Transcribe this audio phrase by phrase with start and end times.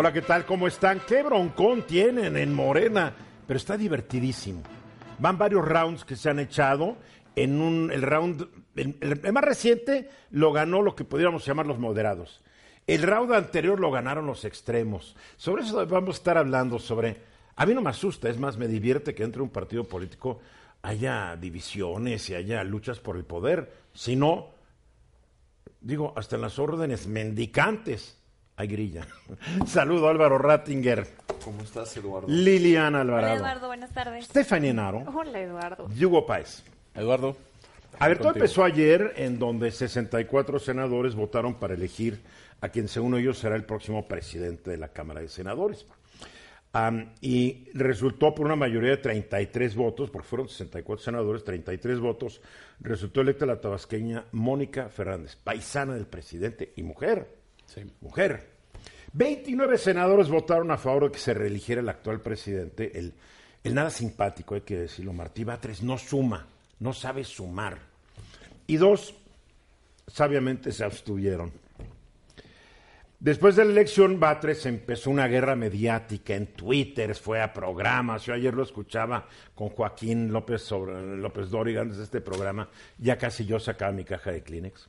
[0.00, 0.46] Hola, ¿qué tal?
[0.46, 1.00] ¿Cómo están?
[1.08, 3.12] ¿Qué broncón tienen en Morena?
[3.48, 4.62] Pero está divertidísimo.
[5.18, 6.96] Van varios rounds que se han echado.
[7.34, 12.44] En un, el round, el, más reciente lo ganó lo que podríamos llamar los moderados.
[12.86, 15.16] El round anterior lo ganaron los extremos.
[15.36, 17.16] Sobre eso vamos a estar hablando, sobre...
[17.56, 20.38] A mí no me asusta, es más, me divierte que entre un partido político
[20.80, 23.72] haya divisiones y haya luchas por el poder.
[23.94, 24.50] Si no,
[25.80, 28.17] digo, hasta en las órdenes mendicantes
[28.58, 29.06] hay grilla.
[29.66, 31.06] Saludo Álvaro Rattinger.
[31.44, 32.26] ¿Cómo estás, Eduardo?
[32.28, 33.34] Liliana Alvarado.
[33.34, 34.24] Hola, Eduardo, buenas tardes.
[34.24, 35.04] Stephanie Naro.
[35.14, 35.88] Hola, Eduardo.
[35.88, 36.64] Hugo Páez.
[36.92, 37.36] Eduardo.
[38.00, 42.20] A ver, todo empezó ayer en donde 64 senadores votaron para elegir
[42.60, 45.86] a quien según ellos será el próximo presidente de la Cámara de Senadores.
[46.74, 52.40] Um, y resultó por una mayoría de 33 votos, porque fueron 64 senadores, 33 votos,
[52.80, 57.37] resultó electa la tabasqueña Mónica Fernández, paisana del presidente y mujer.
[57.68, 57.82] Sí.
[58.00, 58.48] Mujer.
[59.12, 63.14] 29 senadores votaron a favor de que se reeligiera el actual presidente, el,
[63.62, 66.46] el nada simpático, hay que decirlo, Martí Batres, no suma,
[66.80, 67.78] no sabe sumar.
[68.66, 69.14] Y dos,
[70.06, 71.52] sabiamente se abstuvieron.
[73.20, 78.24] Después de la elección, Batres empezó una guerra mediática en Twitter, fue a programas.
[78.24, 82.68] Yo ayer lo escuchaba con Joaquín López, sobre, López Dóriga, antes de este programa.
[82.96, 84.88] Ya casi yo sacaba mi caja de Kleenex.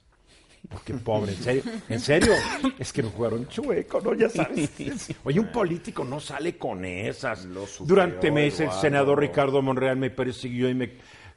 [0.67, 2.33] Porque pobre, en serio, en serio,
[2.77, 4.13] es que me jugaron chueco, ¿no?
[4.13, 4.69] Ya sabes.
[5.23, 7.47] Oye, un político no sale con esas.
[7.79, 10.91] Durante meses, el senador Ricardo Monreal me persiguió y me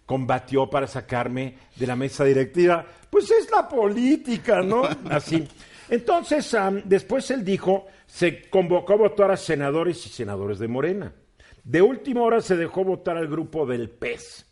[0.04, 2.84] combatió para sacarme de la mesa directiva.
[3.08, 4.82] Pues es la política, ¿no?
[5.10, 5.46] Así.
[5.88, 11.12] Entonces, am, después él dijo, se convocó a votar a senadores y senadores de Morena.
[11.64, 14.46] De última hora se dejó votar al grupo del PES.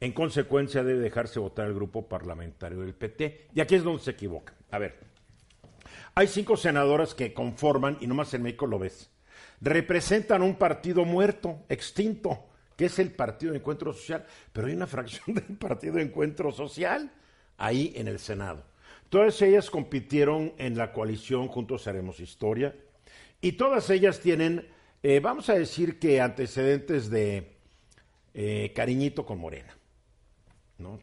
[0.00, 3.48] En consecuencia, debe dejarse votar al grupo parlamentario del PT.
[3.54, 4.54] Y aquí es donde se equivoca.
[4.70, 4.96] A ver,
[6.14, 9.10] hay cinco senadoras que conforman, y nomás en México lo ves,
[9.60, 12.44] representan un partido muerto, extinto,
[12.76, 16.52] que es el Partido de Encuentro Social, pero hay una fracción del Partido de Encuentro
[16.52, 17.10] Social
[17.56, 18.64] ahí en el Senado.
[19.08, 22.74] Todas ellas compitieron en la coalición Juntos Haremos Historia,
[23.40, 24.68] y todas ellas tienen,
[25.02, 27.56] eh, vamos a decir que antecedentes de
[28.34, 29.77] eh, cariñito con Morena.
[30.78, 30.98] ¿No?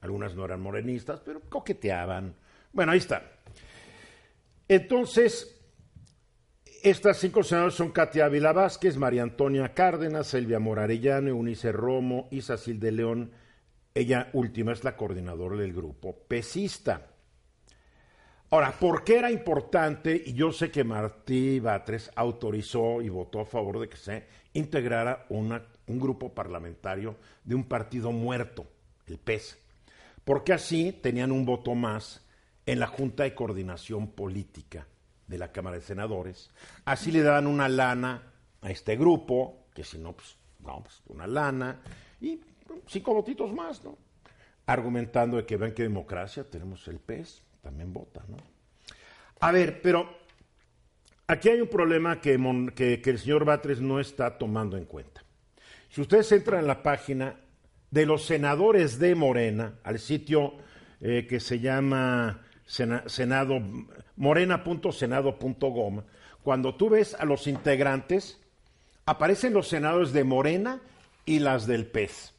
[0.00, 2.34] Algunas no eran morenistas, pero coqueteaban.
[2.72, 3.22] Bueno, ahí está.
[4.68, 5.60] Entonces,
[6.82, 12.80] estas cinco senadores son Katia Ávila Vázquez, María Antonia Cárdenas, Silvia Morarellano, Eunice Romo, Isacil
[12.80, 13.32] de León.
[13.94, 17.06] Ella última es la coordinadora del grupo pesista.
[18.52, 20.22] Ahora, ¿por qué era importante?
[20.26, 24.24] Y yo sé que Martí Batres autorizó y votó a favor de que se
[24.54, 28.66] integrara un grupo parlamentario de un partido muerto,
[29.10, 29.58] el PES,
[30.24, 32.24] porque así tenían un voto más
[32.66, 34.86] en la Junta de Coordinación Política
[35.26, 36.50] de la Cámara de Senadores.
[36.84, 38.22] Así le daban una lana
[38.62, 41.80] a este grupo, que si no, pues, no, pues una lana,
[42.20, 42.40] y
[42.86, 43.96] cinco votitos más, ¿no?
[44.66, 48.36] Argumentando de que ven que democracia, tenemos el PES, también vota, ¿no?
[49.40, 50.08] A ver, pero
[51.26, 52.38] aquí hay un problema que,
[52.74, 55.22] que- que el señor Batres no está tomando en cuenta.
[55.88, 57.36] Si ustedes entran en la página
[57.90, 60.54] de los senadores de Morena, al sitio
[61.00, 63.60] eh, que se llama sena- senado,
[66.42, 68.38] cuando tú ves a los integrantes,
[69.06, 70.80] aparecen los senadores de Morena
[71.24, 72.34] y las del PES.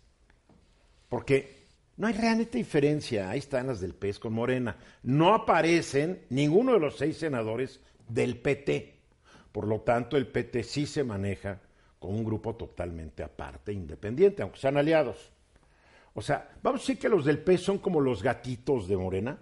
[1.10, 1.62] Porque
[1.98, 3.30] no hay realmente diferencia.
[3.30, 4.78] Ahí están las del PES con Morena.
[5.04, 8.96] No aparecen ninguno de los seis senadores del PT.
[9.52, 11.60] Por lo tanto, el PT sí se maneja
[12.00, 15.32] con un grupo totalmente aparte, independiente, aunque sean aliados.
[16.14, 19.38] O sea, vamos a decir que los del PES son como los gatitos de Morena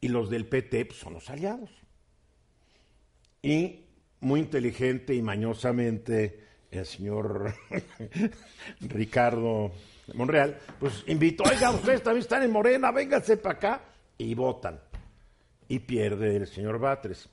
[0.00, 1.70] y los del PT pues, son los aliados.
[3.42, 3.80] Y
[4.20, 7.54] muy inteligente y mañosamente el señor
[8.80, 9.72] Ricardo
[10.14, 13.80] Monreal, pues invitó, oiga, ustedes también están en Morena, vénganse para acá,
[14.18, 14.80] y votan.
[15.68, 17.28] Y pierde el señor Batres.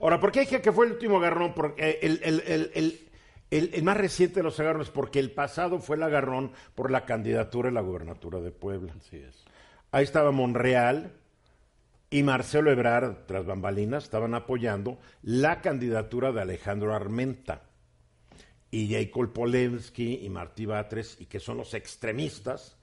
[0.00, 1.54] Ahora, ¿por qué dije que fue el último agarrón?
[1.54, 3.09] Porque el, el- el-
[3.50, 7.68] el- más reciente de los agarrones, porque el pasado fue el agarrón por la candidatura
[7.68, 8.94] a la gubernatura de Puebla.
[8.98, 9.44] Así es.
[9.92, 11.12] Ahí estaba Monreal,
[12.10, 17.62] y Marcelo Ebrard, tras bambalinas, estaban apoyando la candidatura de Alejandro Armenta.
[18.72, 22.76] Y Jacob Polensky y Martí Batres, y que son los extremistas,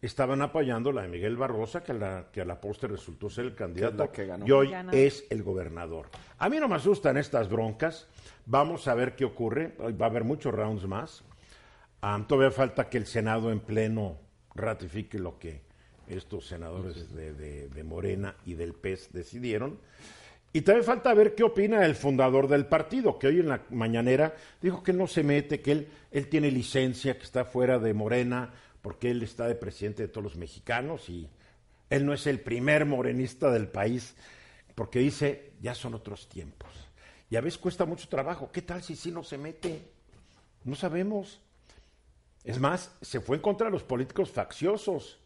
[0.00, 3.46] estaban apoyando la de Miguel Barrosa, que a la, que a la postre resultó ser
[3.46, 4.46] el candidato que ganó.
[4.46, 4.92] y hoy Ganó.
[4.92, 6.06] es el gobernador.
[6.38, 8.06] A mí no me asustan estas broncas.
[8.46, 9.74] Vamos a ver qué ocurre.
[9.80, 11.24] Va a haber muchos rounds más.
[12.28, 14.18] Todavía falta que el Senado en pleno
[14.54, 15.62] ratifique lo que
[16.06, 19.78] estos senadores de, de- de Morena y del PES decidieron.
[20.52, 24.34] Y también falta ver qué opina el fundador del partido, que hoy en la mañanera
[24.62, 28.50] dijo que no se mete, que él, él tiene licencia, que está fuera de Morena,
[28.82, 31.28] porque él está de presidente de todos los mexicanos y
[31.90, 34.14] él no es el primer morenista del país,
[34.74, 36.68] porque dice, ya son otros tiempos.
[37.30, 38.50] Y a veces cuesta mucho trabajo.
[38.52, 39.82] ¿Qué tal si sí no se mete?
[40.64, 41.40] No sabemos.
[42.44, 45.18] Es más, se fue en contra de los políticos facciosos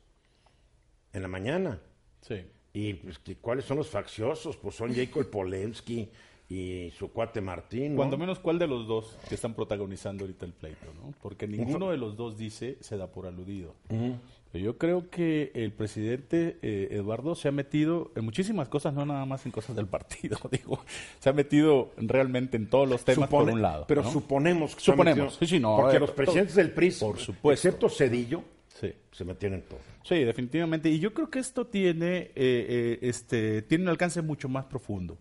[1.12, 1.80] en la mañana.
[2.22, 2.44] Sí.
[2.72, 4.56] ¿Y pues, cuáles son los facciosos?
[4.56, 6.10] Pues son Jacob Polensky
[6.48, 7.92] y su cuate Martín.
[7.92, 7.96] ¿no?
[7.96, 10.86] Cuando menos, ¿cuál de los dos que están protagonizando ahorita el pleito?
[11.02, 11.12] ¿no?
[11.22, 13.74] Porque ninguno de los dos dice se da por aludido.
[13.88, 19.06] Pero Yo creo que el presidente eh, Eduardo se ha metido en muchísimas cosas, no
[19.06, 20.84] nada más en cosas del partido, digo.
[21.20, 23.86] Se ha metido realmente en todos los temas Supone- por un lado.
[23.88, 24.10] Pero ¿no?
[24.10, 26.70] suponemos que se ha Suponemos, metido- sí, sí, no, Porque eh, los todo- presidentes del
[26.72, 27.68] PRI, por supuesto.
[27.68, 28.42] excepto Cedillo,
[28.78, 28.92] Sí.
[29.12, 29.78] se metieron en todo.
[30.04, 30.90] Sí, definitivamente.
[30.90, 35.16] Y yo creo que esto tiene, eh, eh, este, tiene un alcance mucho más profundo.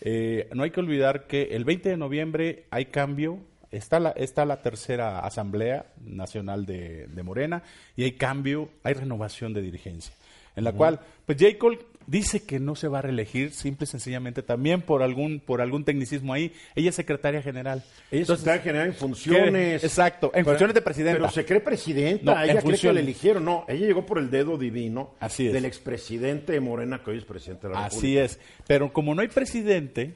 [0.00, 3.40] Eh, no hay que olvidar que el 20 de noviembre hay cambio.
[3.70, 7.62] Está la, está la tercera Asamblea Nacional de, de Morena
[7.94, 10.12] y hay cambio, hay renovación de dirigencia.
[10.60, 14.42] En la cual, pues Jacob dice que no se va a reelegir, simple y sencillamente
[14.42, 16.52] también por algún, por algún tecnicismo ahí.
[16.74, 17.84] Ella es secretaria general.
[18.10, 19.80] Ella Entonces, está general en funciones.
[19.80, 19.86] ¿qué?
[19.86, 21.18] Exacto, en Pero- funciones de presidenta.
[21.20, 22.34] Pero se cree presidenta.
[22.34, 23.44] No, ella cree que la eligieron.
[23.44, 25.52] No, ella llegó por el dedo divino Así es.
[25.52, 28.24] del expresidente de Morena, que hoy es presidente de la Así República.
[28.24, 28.40] es.
[28.66, 30.14] Pero como no hay presidente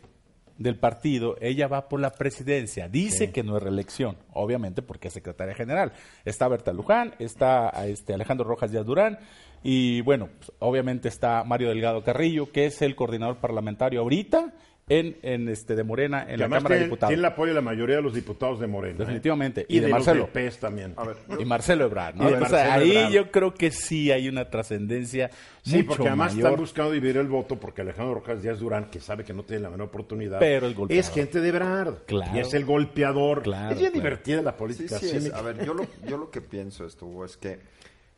[0.58, 2.88] del partido, ella va por la presidencia.
[2.88, 5.92] Dice que no es reelección, obviamente porque es secretaria general.
[6.24, 9.18] Está Berta Luján, está este, Alejandro Rojas Díaz Durán
[9.62, 14.52] y bueno, pues, obviamente está Mario Delgado Carrillo, que es el coordinador parlamentario ahorita
[14.88, 17.08] en, en este de Morena en la Cámara de Diputados.
[17.08, 18.96] tiene el apoyo de la mayoría de los diputados de Morena.
[18.96, 18.98] ¿eh?
[18.98, 19.64] Definitivamente.
[19.68, 20.28] Y, Y de de, Marcelo.
[20.34, 20.92] los también.
[20.96, 22.28] A ver, y Marcelo Ebrard, ¿no?
[22.28, 23.12] Y Marcelo ahí Ebrard.
[23.12, 25.30] yo creo que sí hay una trascendencia
[25.62, 26.50] Sí, mucho porque además mayor.
[26.50, 29.62] están buscando dividir el voto porque Alejandro Rojas Díaz Durán, que sabe que no tiene
[29.62, 31.12] la menor oportunidad, Pero es golpeador.
[31.14, 31.94] gente de Brad.
[32.06, 32.36] Claro.
[32.36, 33.42] Y es el golpeador.
[33.42, 34.04] Claro, es bien claro.
[34.04, 34.98] divertida la política.
[34.98, 35.32] sí, sí, es.
[35.32, 37.58] A ver, yo lo, yo lo que pienso esto es que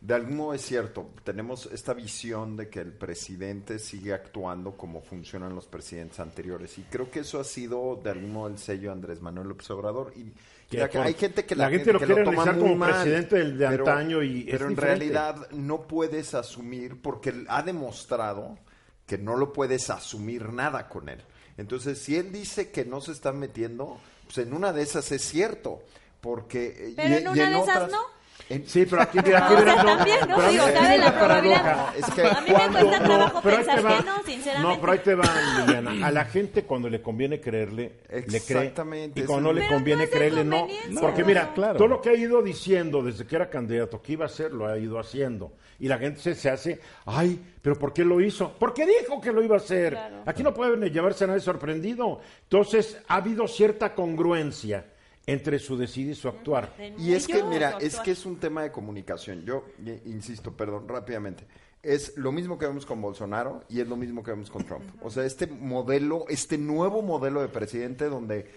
[0.07, 5.01] de algún modo es cierto, tenemos esta visión de que el presidente sigue actuando como
[5.03, 8.91] funcionan los presidentes anteriores y creo que eso ha sido de algún modo el sello
[8.91, 10.33] de Andrés Manuel López Obrador y
[10.79, 13.67] hay gente que la gente lo que quiere toma muy como mal, presidente del- de
[13.69, 14.85] pero- antaño y es pero en diferente.
[14.85, 18.59] realidad no puedes asumir porque ha demostrado
[19.07, 21.21] que no lo puedes asumir nada con él.
[21.57, 25.23] Entonces, si él dice que no se está metiendo, pues en una de esas es
[25.23, 25.83] cierto,
[26.21, 26.93] porque...
[26.97, 28.16] Pero y- en y una de esas no.
[28.49, 30.49] En- Sí, pero aquí, mira, aquí No, o verás, sea, no, también, ¿no?
[30.51, 31.63] Digo, cabe la paradoja.
[31.63, 31.97] probabilidad.
[31.97, 33.99] Es que a mí me Cuando- cuesta no, trabajo pero ahí pensar te va.
[33.99, 34.69] que no, sinceramente.
[34.75, 35.25] No, pero ahí te va,
[35.67, 36.07] Liliana.
[36.07, 38.37] A la gente cuando le conviene creerle, le cree.
[38.37, 40.67] Exactamente, Y cuando no le conviene no creerle, no.
[41.01, 41.77] Porque No, mira, claro.
[41.79, 44.67] todo lo que ha ido diciendo desde que era candidato que iba a hacer, lo
[44.67, 45.53] ha ido haciendo.
[45.79, 48.55] Y la gente se, se hace, ay, pero ¿por qué lo hizo?
[48.59, 49.93] Porque dijo que lo iba a hacer.
[49.93, 50.23] Claro.
[50.25, 52.21] Aquí no puede llevarse a nadie sorprendido.
[52.45, 54.87] Entonces, ha habido cierta congruencia
[55.27, 56.75] entre su decir y su actuar.
[56.99, 59.45] Y es que, mira, es que es un tema de comunicación.
[59.45, 59.65] Yo
[60.05, 61.47] insisto, perdón, rápidamente.
[61.83, 64.85] Es lo mismo que vemos con Bolsonaro y es lo mismo que vemos con Trump.
[65.03, 68.51] O sea, este modelo, este nuevo modelo de presidente donde...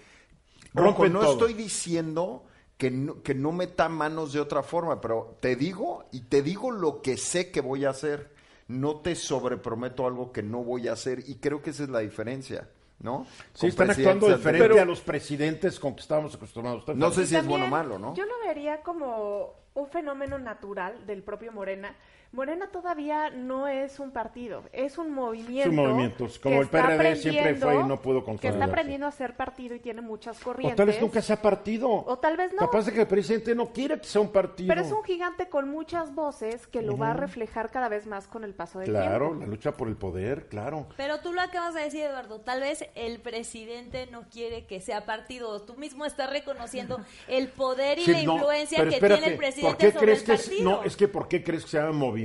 [0.74, 1.32] Ojo, no todo.
[1.32, 2.44] estoy diciendo
[2.76, 6.70] que no, que no meta manos de otra forma, pero te digo y te digo
[6.70, 8.30] lo que sé que voy a hacer.
[8.68, 11.98] No te sobreprometo algo que no voy a hacer y creo que esa es la
[12.00, 12.68] diferencia,
[13.00, 13.26] ¿no?
[13.54, 14.82] Sí, Con están actuando diferente anteriores.
[14.82, 16.86] a los presidentes con que estábamos acostumbrados.
[16.96, 18.14] No sé si es bueno o también, malo, ¿no?
[18.14, 21.94] Yo lo vería como un fenómeno natural del propio Morena.
[22.32, 25.62] Morena todavía no es un partido, es un movimiento.
[25.62, 28.48] Es un movimiento, como que el está PRD siempre aprendiendo- fue y no pudo Que
[28.48, 30.76] está aprendiendo a ser partido y tiene muchas O corrientes.
[30.76, 31.90] tal vez nunca sea partido.
[31.90, 32.58] O tal vez no.
[32.58, 34.68] Capaz de que el presidente no quiere que sea un partido.
[34.68, 38.28] Pero es un gigante con muchas voces que lo va a reflejar cada vez más
[38.28, 39.40] con el paso del Claro, tiempo.
[39.44, 40.86] la lucha por el poder, claro.
[40.96, 42.40] Pero tú lo acabas de decir, Eduardo.
[42.42, 45.62] Tal vez el presidente no quiere que sea partido.
[45.62, 49.32] Tú mismo estás reconociendo el poder y Sí, la no, influencia que espérate, tiene el
[49.32, 50.70] ¿por presidente qué sobre crees el que es- partido.
[50.70, 52.19] no, es que ¿por qué crees que se llama movimiento?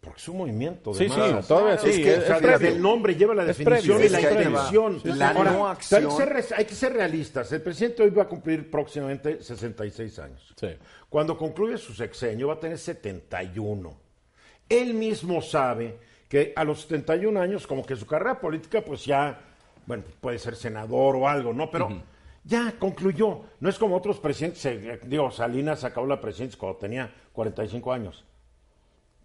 [0.00, 0.92] Porque es un movimiento.
[0.94, 1.46] Sí, de sí, masas.
[1.46, 5.00] todavía sí, Es que, es- o sea, el nombre lleva la definición y la intención.
[5.00, 7.52] Sí, La Ahora, no hay, acción- que ser, res- hay que ser realistas.
[7.52, 10.52] El presidente hoy va a cumplir próximamente 66 años.
[10.58, 10.68] Sí.
[11.08, 13.96] Cuando concluye su sexenio va a tener 71.
[14.68, 19.38] Él mismo sabe que a los 71 años, como que su carrera política, pues ya,
[19.86, 21.70] bueno, puede ser senador o algo, ¿no?
[21.70, 22.02] Pero
[22.44, 23.42] ya concluyó.
[23.60, 28.24] No es como otros presidentes, eh, digo, Salinas acabó la presidencia cuando tenía 45 años.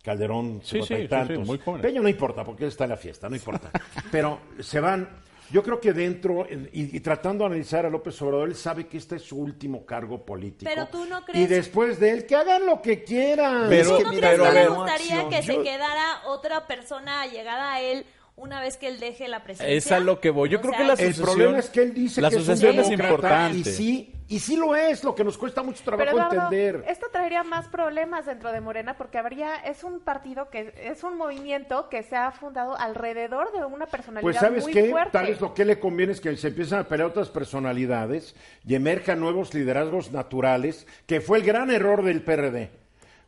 [0.04, 1.48] Calderón, Sí, 50 sí, y sí, sí, tantos.
[1.48, 1.86] muy jóvenes.
[1.86, 3.72] Peña no importa, porque él está en la fiesta, no importa.
[4.12, 5.10] Pero se van,
[5.52, 8.88] yo creo que dentro, en- y, y tratando de analizar a López Obrador, él sabe
[8.88, 10.70] que este es su último cargo político.
[10.74, 13.66] Pero tú no Y crees- después de él, que hagan lo que quieran.
[13.68, 15.30] Pero- ¿Tú no crees pero que le gustaría acción.
[15.30, 18.06] que se quedara otra persona llegada a él
[18.38, 19.76] una vez que él deje la presidencia?
[19.76, 20.48] Es a lo que voy.
[20.50, 22.48] Yo creo sea, que la El sucesión- problema es que él dice la que es
[22.48, 23.58] un es importante.
[23.58, 26.84] y sí, y sí lo es, lo que nos cuesta mucho trabajo Pero Eduardo, entender.
[26.88, 31.18] esto traería más problemas dentro de Morena porque habría, es un partido que es un
[31.18, 35.12] movimiento que se ha fundado alrededor de una personalidad Pues sabes muy qué, fuerte.
[35.12, 38.36] tal vez lo que le conviene es que se empiezan a pelear otras personalidades
[38.68, 42.70] y emerjan nuevos liderazgos naturales, que fue el gran error del PRD.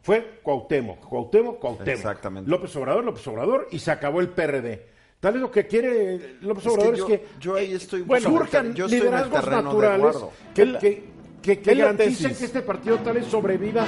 [0.02, 1.88] Fue Cuauhtémoc, Cuauhtémoc, Cuauhtémoc.
[1.90, 2.50] Exactamente.
[2.50, 4.86] López Obrador, López Obrador y se acabó el PRD.
[5.20, 8.02] Tal vez lo que quiere López Es que Obrador yo- es que yo ahí estoy
[8.04, 10.16] bueno, surjan yo estoy en el liderazgos naturales
[10.56, 11.10] que, la- que-
[11.42, 13.86] que- que garanticen que este partido tal vez sobreviva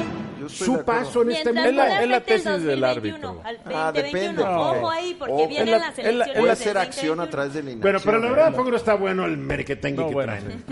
[0.47, 3.41] su paso en este Mientras Es la- tesis del 2021, árbitro.
[3.45, 4.01] Al Ah, 2021.
[4.03, 4.43] depende.
[4.43, 5.47] Ojo ahí, porque Ojo.
[5.47, 6.35] vienen la- las es la- elecciones.
[6.35, 7.31] es Puede ser acción a 2021.
[7.31, 8.55] través de la Bueno, pero la verdad ¿eh?
[8.55, 10.63] fue que no está bueno el merequetengue No, que bueno, traen.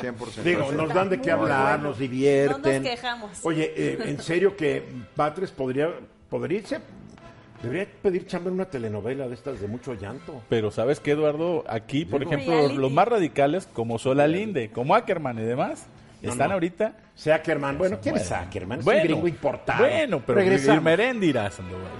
[0.00, 0.42] 100%.
[0.42, 2.62] Digo, nos dan de qué hablar, nos divierten.
[2.62, 3.30] No nos quejamos.
[3.44, 4.82] Oye, eh, en serio que
[5.16, 5.90] Batres podría,
[6.28, 6.80] podría irse,
[7.62, 10.42] debería pedir chamba en una telenovela de estas de mucho llanto.
[10.48, 11.64] Pero ¿sabes qué, Eduardo?
[11.68, 12.32] Aquí, por Digo.
[12.32, 12.76] ejemplo, Reality.
[12.76, 15.86] los más radicales, como Solalinde, como Ackerman y demás,
[16.22, 16.54] están no.
[16.54, 16.96] ahorita...
[17.14, 18.78] Sea Ackerman, bueno, ¿quién es Ackerman?
[18.80, 19.84] Es bueno, un gringo importado.
[19.84, 20.82] Bueno, pero Regresamos.
[20.82, 21.90] Merendira, Sandoval.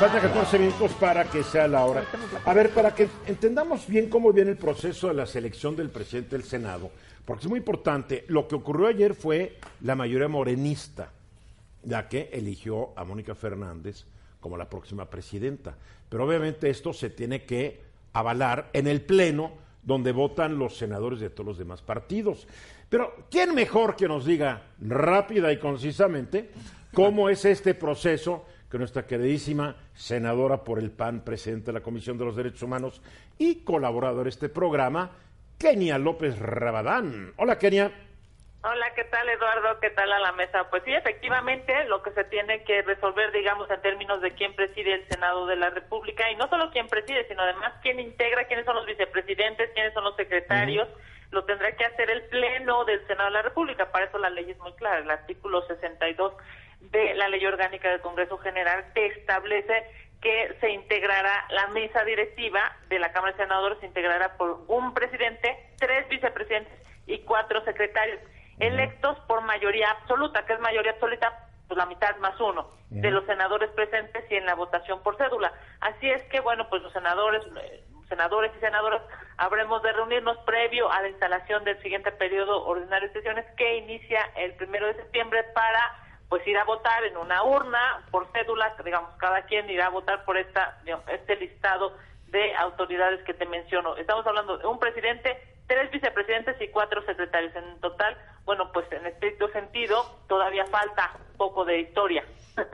[0.00, 2.02] Falta 14 minutos para que sea la hora.
[2.44, 6.36] A ver, para que entendamos bien cómo viene el proceso de la selección del presidente
[6.36, 6.90] del Senado,
[7.24, 11.10] porque es muy importante, lo que ocurrió ayer fue la mayoría morenista,
[11.86, 14.06] la que eligió a Mónica Fernández
[14.40, 15.76] como la próxima presidenta.
[16.08, 21.30] Pero obviamente esto se tiene que avalar en el Pleno, donde votan los senadores de
[21.30, 22.46] todos los demás partidos.
[22.88, 26.50] Pero, ¿quién mejor que nos diga rápida y concisamente
[26.92, 32.18] cómo es este proceso que nuestra queridísima senadora por el PAN, presidente de la Comisión
[32.18, 33.02] de los Derechos Humanos
[33.38, 35.10] y colaborador de este programa,
[35.58, 37.32] Kenia López Rabadán?
[37.36, 37.92] Hola, Kenia.
[38.66, 39.78] Hola, ¿qué tal Eduardo?
[39.78, 40.70] ¿Qué tal a la mesa?
[40.70, 44.94] Pues sí, efectivamente, lo que se tiene que resolver, digamos, en términos de quién preside
[44.94, 48.64] el Senado de la República, y no solo quién preside, sino además quién integra, quiénes
[48.64, 50.88] son los vicepresidentes, quiénes son los secretarios,
[51.30, 53.92] lo tendrá que hacer el Pleno del Senado de la República.
[53.92, 55.00] Para eso la ley es muy clara.
[55.00, 56.32] El artículo 62
[56.80, 59.84] de la Ley Orgánica del Congreso General te establece
[60.22, 64.94] que se integrará la mesa directiva de la Cámara de Senadores, se integrará por un
[64.94, 66.72] presidente, tres vicepresidentes
[67.06, 68.20] y cuatro secretarios,
[68.58, 73.24] electos por mayoría absoluta, que es mayoría absoluta, pues la mitad más uno, de los
[73.26, 75.52] senadores presentes y en la votación por cédula.
[75.80, 79.02] Así es que, bueno, pues los senadores, eh, senadores y senadoras
[79.36, 84.20] habremos de reunirnos previo a la instalación del siguiente periodo ordinario de sesiones que inicia
[84.36, 89.10] el primero de septiembre para pues ir a votar en una urna por cédula, digamos,
[89.16, 91.96] cada quien irá a votar por esta digamos, este listado
[92.28, 93.96] de autoridades que te menciono.
[93.96, 97.54] Estamos hablando de un presidente, tres vicepresidentes y cuatro secretarios.
[97.56, 102.24] En total, bueno, pues en estricto sentido, todavía falta poco de historia.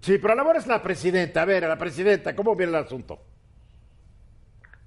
[0.00, 1.40] Sí, pero ahora es la presidenta.
[1.40, 3.20] A ver, a la presidenta, ¿cómo viene el asunto?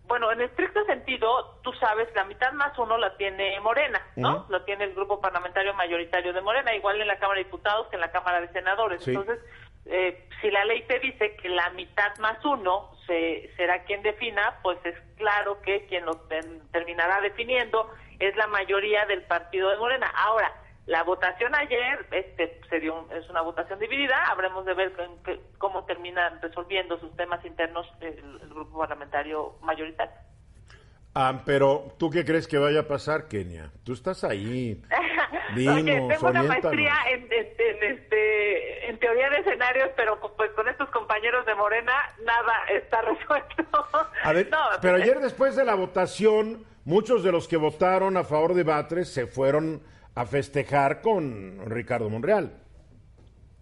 [0.07, 4.41] Bueno, en estricto sentido, tú sabes, la mitad más uno la tiene Morena, ¿no?
[4.41, 4.51] Ujú.
[4.51, 7.95] La tiene el grupo parlamentario mayoritario de Morena, igual en la Cámara de Diputados que
[7.95, 9.03] en la Cámara de Senadores.
[9.03, 9.09] Sí.
[9.09, 9.39] Entonces,
[9.89, 14.59] eh, si la ley te dice que la mitad más uno se, será quien defina,
[14.61, 17.89] pues es claro que quien lo ten- terminará definiendo
[18.19, 20.07] es la mayoría del partido de Morena.
[20.15, 20.51] Ahora,
[20.85, 24.91] la votación ayer este, se dio un- es una votación dividida, habremos de ver
[25.25, 30.13] qué- cómo terminan resolviendo sus temas internos el, el grupo parlamentario mayoritario.
[31.15, 33.71] Ah, pero ¿tú qué crees que vaya a pasar, Kenia?
[33.83, 34.81] Tú estás ahí.
[35.55, 38.46] Oye, Dinos, tengo una maestría en, en- en, este,
[38.87, 43.87] en teoría de escenarios, pero pues con estos compañeros de Morena nada está resuelto.
[44.23, 48.17] A ver, No, pero eh, ayer después de la votación, muchos de los que votaron
[48.17, 49.83] a favor de Batres se fueron
[50.15, 52.51] a festejar con Ricardo Monreal.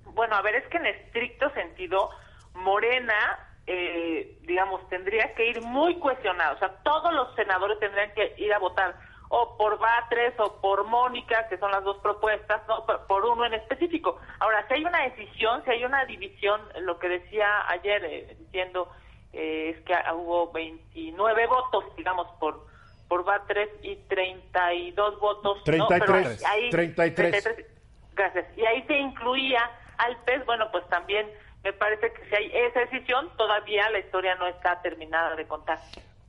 [0.06, 2.10] Bueno, a ver, es que en estricto sentido,
[2.54, 6.56] Morena, eh, digamos, tendría que ir muy cuestionado.
[6.56, 8.96] O sea, todos los senadores tendrían que ir a votar
[9.30, 13.56] o por Batres o por Mónica, que son las dos propuestas, no por- uno en
[13.56, 14.20] específico.
[14.40, 18.90] Ahora, si hay una decisión, si hay una división, lo que decía ayer, eh, diciendo
[19.34, 22.66] eh, es que hubo 29 votos, digamos, por
[23.08, 25.58] por Batres y 32 votos.
[25.58, 25.88] ¿no?
[25.88, 27.44] Pero 33, ahí- 33.
[27.44, 27.68] 33.
[28.14, 28.58] Gracias.
[28.58, 31.30] Y ahí se incluía al PES, bueno, pues también
[31.64, 35.80] me parece que si hay esa decisión, todavía la historia no está terminada de contar.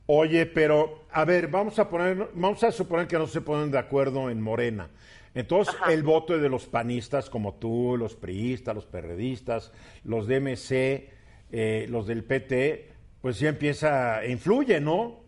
[0.09, 3.77] Oye, pero a ver, vamos a poner, vamos a suponer que no se ponen de
[3.77, 4.89] acuerdo en Morena.
[5.35, 9.71] Entonces, el voto de los panistas como tú, los priistas, los perredistas,
[10.05, 11.09] los de MC,
[11.51, 12.89] eh, los del PT,
[13.21, 15.26] pues ya empieza, influye, ¿no?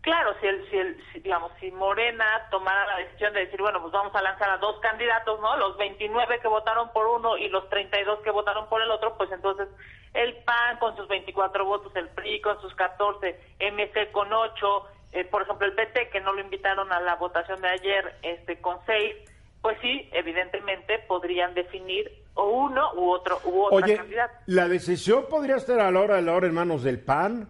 [0.00, 3.80] Claro, si, el, si, el, si, digamos, si Morena tomara la decisión de decir, bueno,
[3.80, 5.56] pues vamos a lanzar a dos candidatos, ¿no?
[5.56, 9.30] Los 29 que votaron por uno y los 32 que votaron por el otro, pues
[9.32, 9.68] entonces
[10.14, 15.24] el PAN con sus 24 votos, el PRI con sus 14, MC con 8, eh,
[15.24, 18.78] por ejemplo el PT que no lo invitaron a la votación de ayer, este con
[18.86, 19.16] 6,
[19.60, 24.34] pues sí, evidentemente podrían definir o uno u otro u otra Oye, candidato.
[24.46, 27.48] la decisión podría estar a la hora de la hora en manos del PAN.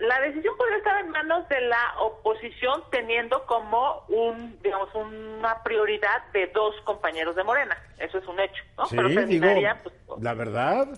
[0.00, 6.24] La decisión podría estar en manos de la oposición teniendo como un, digamos, una prioridad
[6.32, 7.76] de dos compañeros de Morena.
[7.98, 8.86] Eso es un hecho, ¿no?
[8.86, 9.46] Sí, Pero digo,
[9.82, 10.88] pues, la verdad.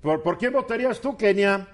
[0.00, 1.66] ¿Por, ¿Por quién votarías tú, Kenia?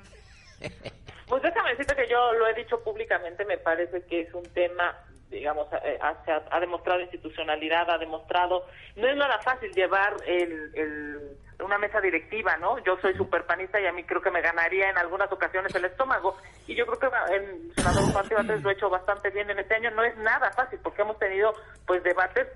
[1.28, 4.96] Pues déjame decirte que yo lo he dicho públicamente, me parece que es un tema,
[5.30, 6.16] digamos, eh, ha,
[6.50, 8.66] ha- demostrado institucionalidad, ha demostrado,
[8.96, 12.78] no es nada fácil llevar el, el- una mesa directiva, ¿no?
[12.84, 15.84] Yo soy súper panista y a mí creo que me ganaría en algunas ocasiones el
[15.86, 16.36] estómago
[16.68, 19.74] y yo creo que el senador Juan Cibates lo ha hecho bastante bien en este
[19.74, 21.52] año, no es nada fácil porque hemos tenido
[21.84, 22.46] pues debates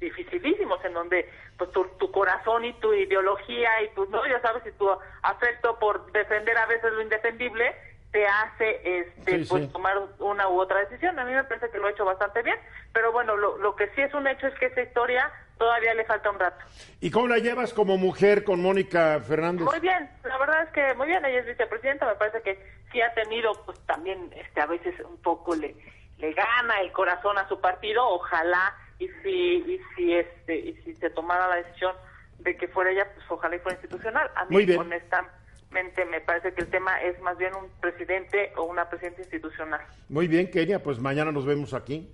[0.00, 4.64] dificilísimos en donde pues tu, tu corazón y tu ideología y tu no ya sabes
[4.66, 4.88] y tu
[5.22, 7.74] afecto por defender a veces lo indefendible
[8.12, 9.72] te hace este Sí, pues sí.
[9.72, 12.56] tomar una u otra decisión a mí me parece que lo ha hecho bastante bien
[12.92, 16.04] pero bueno lo, lo que sí es un hecho es que esa historia todavía le
[16.04, 16.64] falta un rato
[17.00, 19.66] ¿Y cómo la llevas como mujer con Mónica Fernández?
[19.66, 22.58] muy bien, la verdad es que muy bien, ella es vicepresidenta, me parece que
[22.92, 25.74] sí ha tenido, pues también este, a veces un poco le,
[26.18, 30.94] le gana el corazón a su partido, ojalá y si, y si este, y si
[30.94, 31.94] se tomara la decisión
[32.38, 34.30] de que fuera ella, pues ojalá y fuera institucional.
[34.34, 35.37] A mí honestamente
[35.70, 39.80] me parece que el tema es más bien un presidente o una presidenta institucional.
[40.08, 42.10] Muy bien, Kenia, pues mañana nos vemos aquí.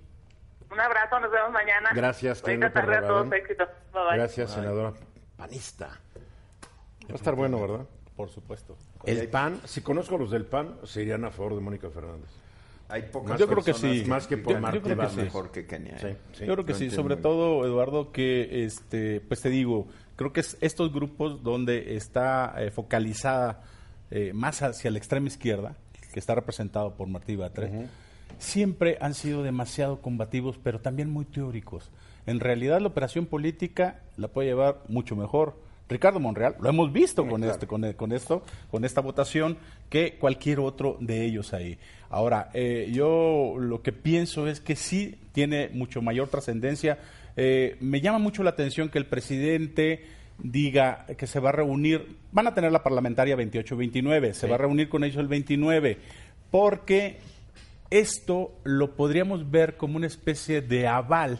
[0.71, 1.89] Un abrazo, nos vemos mañana.
[1.93, 3.65] Gracias, Kenia tarde a todos, éxito.
[3.93, 4.17] Bye, bye.
[4.17, 4.93] Gracias, senadora.
[5.37, 5.87] Panista.
[7.07, 7.85] Va a estar bueno, ¿verdad?
[8.15, 8.77] Por supuesto.
[9.03, 12.29] El PAN, si conozco a los del PAN, serían a favor de Mónica Fernández.
[12.87, 14.05] Hay pocas Yo creo que personas sí.
[14.05, 15.19] Más que por Yo- yo Martí creo que Vázquez.
[15.19, 15.23] sí.
[15.25, 15.97] mejor que Kenia.
[15.99, 16.17] Sí, ¿eh?
[16.33, 16.45] sí.
[16.45, 20.57] Yo creo que sí, sobre todo, Eduardo, que este, pues te digo, creo que es
[20.61, 23.61] estos grupos donde está eh, focalizada
[24.11, 25.75] eh, más hacia la extrema izquierda,
[26.13, 27.71] que está representado por Martí Batres,
[28.37, 31.91] siempre han sido demasiado combativos, pero también muy teóricos.
[32.25, 35.59] En realidad, la operación política la puede llevar mucho mejor.
[35.87, 39.57] Ricardo Monreal, lo hemos visto con este, con, con esto, con esta votación,
[39.89, 41.77] que cualquier otro de ellos ahí.
[42.09, 46.97] Ahora, eh, yo lo que pienso es que sí tiene mucho mayor trascendencia.
[47.37, 50.05] Eh, me llama mucho la atención que el presidente
[50.37, 54.59] diga que se va a reunir, van a tener la parlamentaria 28-29, se va a
[54.59, 55.97] reunir con ellos el 29,
[56.51, 57.19] porque
[57.89, 61.39] esto lo podríamos ver como una especie de aval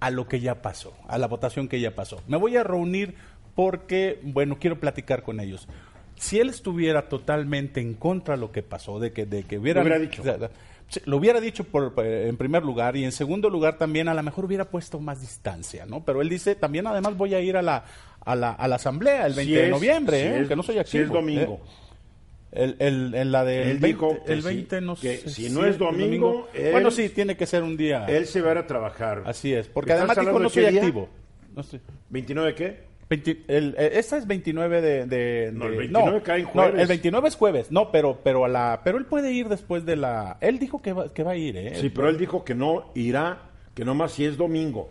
[0.00, 2.22] a lo que ya pasó, a la votación que ya pasó.
[2.26, 3.14] Me voy a reunir
[3.54, 5.68] porque, bueno, quiero platicar con ellos.
[6.16, 9.82] Si él estuviera totalmente en contra de lo que pasó, de que, de que hubiera...
[9.98, 10.22] Dicho.
[10.22, 10.48] o sea, sí,
[11.06, 14.22] Lo hubiera dicho por, eh, en primer lugar y en segundo lugar también a lo
[14.22, 16.04] mejor hubiera puesto más distancia, ¿no?
[16.04, 17.84] Pero él dice, también además voy a ir a la,
[18.24, 20.40] a la, a la asamblea el 20 Si de noviembre, si ¿eh?
[20.40, 21.04] es- que no soy si activo.
[21.04, 21.60] es domingo.
[21.64, 21.84] ¿eh?
[22.52, 25.66] El, el, en la de Él dijo el sí, 20 no que sé si no
[25.66, 28.06] es domingo, él- bueno, sí, tiene que ser un día.
[28.06, 29.24] Él se va a ir a trabajar.
[29.26, 30.80] Así es, porque ¿Estás además dijo no soy día?
[30.80, 31.08] activo.
[31.56, 31.80] No sé.
[32.12, 32.84] ¿29 qué?
[33.08, 36.50] 20 el, eh, esta es 29 de, de- No, el de- 29 cae en no,
[36.52, 36.80] jueves.
[36.80, 37.70] el 29 es jueves.
[37.70, 40.92] No, pero pero a la pero él puede ir después de la él dijo que
[40.92, 41.74] va, que va a ir, ¿eh?
[41.80, 44.90] Sí, pero él dijo que no irá, que nomás si es domingo.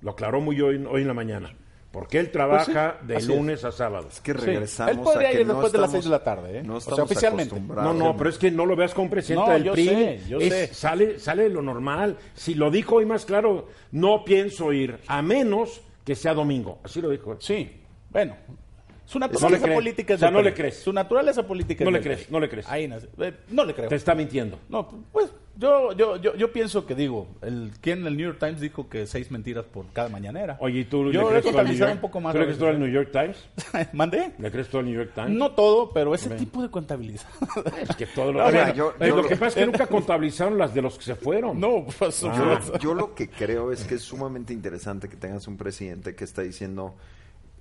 [0.00, 1.54] Lo aclaró muy hoy, hoy en la mañana.
[1.92, 3.38] Porque él trabaja Pues sí, de es.
[3.38, 4.08] lunes a sábado.
[4.10, 4.38] Es que Sí.
[4.38, 6.58] regresamos Él podría a que ir no después de las estamos- seis de la tarde,
[6.58, 6.62] ¿eh?
[6.62, 7.60] No O sea, oficialmente.
[7.60, 9.84] No, no, pero es que no lo veas como presidente No, del yo PRI.
[9.88, 10.66] sé, yo Es- sé.
[10.74, 12.16] Sale, sale de lo normal.
[12.34, 16.78] Si lo dijo hoy más claro, no pienso ir, a menos que sea domingo.
[16.84, 17.36] Así lo dijo.
[17.40, 17.80] Sí.
[18.10, 18.36] Bueno,
[19.04, 19.74] su No naturaleza le crees.
[19.76, 20.44] política es O sea, no PRI.
[20.50, 20.76] le crees.
[20.82, 22.32] Su naturaleza política No es le del crees, PRI.
[22.32, 22.68] no le crees.
[22.68, 23.08] Ahí nace.
[23.18, 23.88] Eh, no le creo.
[23.88, 24.58] Te está mintiendo.
[24.68, 28.38] No, pues yo, yo, yo, yo pienso que digo, el quien en el New York
[28.40, 30.56] Times dijo que seis mentiras por cada mañanera.
[30.60, 31.94] Oye, ¿y tú yo le he crees todo al New contabilizado York?
[31.96, 32.32] un poco más.
[32.32, 33.88] ¿Tú le crees todo al New York Times?
[33.92, 34.32] ¿Mandé?
[34.38, 35.30] ¿Le crees todo al New York Times?
[35.30, 37.34] No todo, pero ese tipo de contabilizado.
[37.88, 39.66] Es que todo lo, O sea, Bueno, yo- yo lo lo- que pasa es que
[39.66, 41.60] nunca contabilizaron las de los que se fueron.
[41.60, 42.60] no, pues, Ah.
[42.72, 46.24] Yo, yo lo que creo es que es sumamente interesante que tengas un presidente que
[46.24, 46.94] está diciendo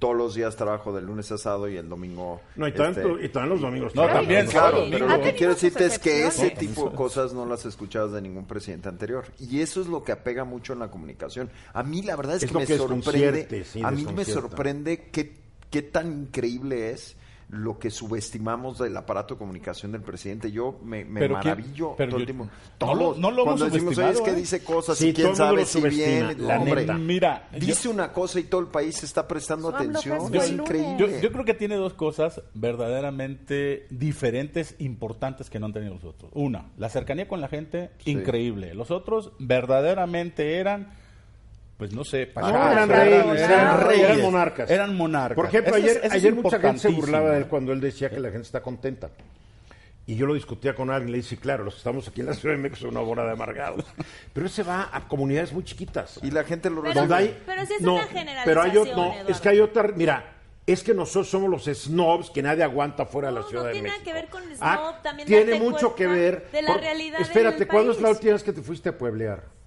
[0.01, 2.41] todos los días trabajo del lunes a sábado y el domingo.
[2.55, 3.93] No, y este, también, y también los domingos.
[3.93, 7.45] No, también, Claro, pero lo que quiero decirte es que ese tipo de cosas no
[7.45, 9.25] las escuchabas de ningún presidente anterior.
[9.39, 11.51] Y eso es lo que apega mucho en la comunicación.
[11.71, 14.25] A mí la verdad es, Es que lo me que sorprende, sí, a mí me
[14.25, 15.35] sorprende qué,
[15.69, 17.15] qué tan increíble es
[17.51, 20.51] lo que subestimamos del aparato de comunicación del presidente.
[20.51, 22.47] Yo me, me Pero quién- maravillo pero todo el tiempo.
[22.79, 25.13] no lo- no lo hemos cuando decimos, "Oye, es que ¿eh?" dice cosas Sí, y
[25.13, 26.47] quién sabe lo si subestima, bien.
[26.47, 26.93] la hombre, neta.
[26.93, 30.33] Mira, yo- dice una cosa y todo el país se está prestando atención.
[30.33, 30.95] Es increíble.
[30.97, 36.03] Yo, yo creo que tiene dos cosas verdaderamente diferentes, importantes que no han tenido los
[36.05, 36.31] otros.
[36.33, 38.73] Una, la cercanía con la gente, increíble.
[38.73, 40.93] Los otros verdaderamente eran,
[41.81, 44.69] pues no sé, No, pachadas, eran eran- reyes, eran eran, reyes, eran monarcas.
[44.69, 45.35] Eran monarcas.
[45.35, 48.19] Por ejemplo, ayer, es ayer mucha gente se burlaba de él cuando él decía que
[48.19, 49.09] la gente está contenta.
[50.05, 52.35] Y yo lo discutía con alguien, le dice, claro, los que estamos aquí en la
[52.35, 53.83] Ciudad de México son una bola de amargados.
[54.33, 56.19] Pero él se va a comunidades muy chiquitas.
[56.21, 58.85] Y la gente lo Pero- hay, pero sí es no, una generalización, pero hay no,
[58.85, 59.29] Eduardo.
[59.31, 60.33] es que hay otra, mira,
[60.67, 63.67] es que nosotros somos los snobs que nadie aguanta fuera de la No, Ciudad no
[63.69, 64.03] de tiene México.
[64.05, 66.47] nada que ver con snob, Ah, también tiene mucho que ver.
[66.51, 68.17] de la realidad del Espérate, ¿cuándo es la país.
[68.17, 69.60] última vez que te fuiste a pueblear?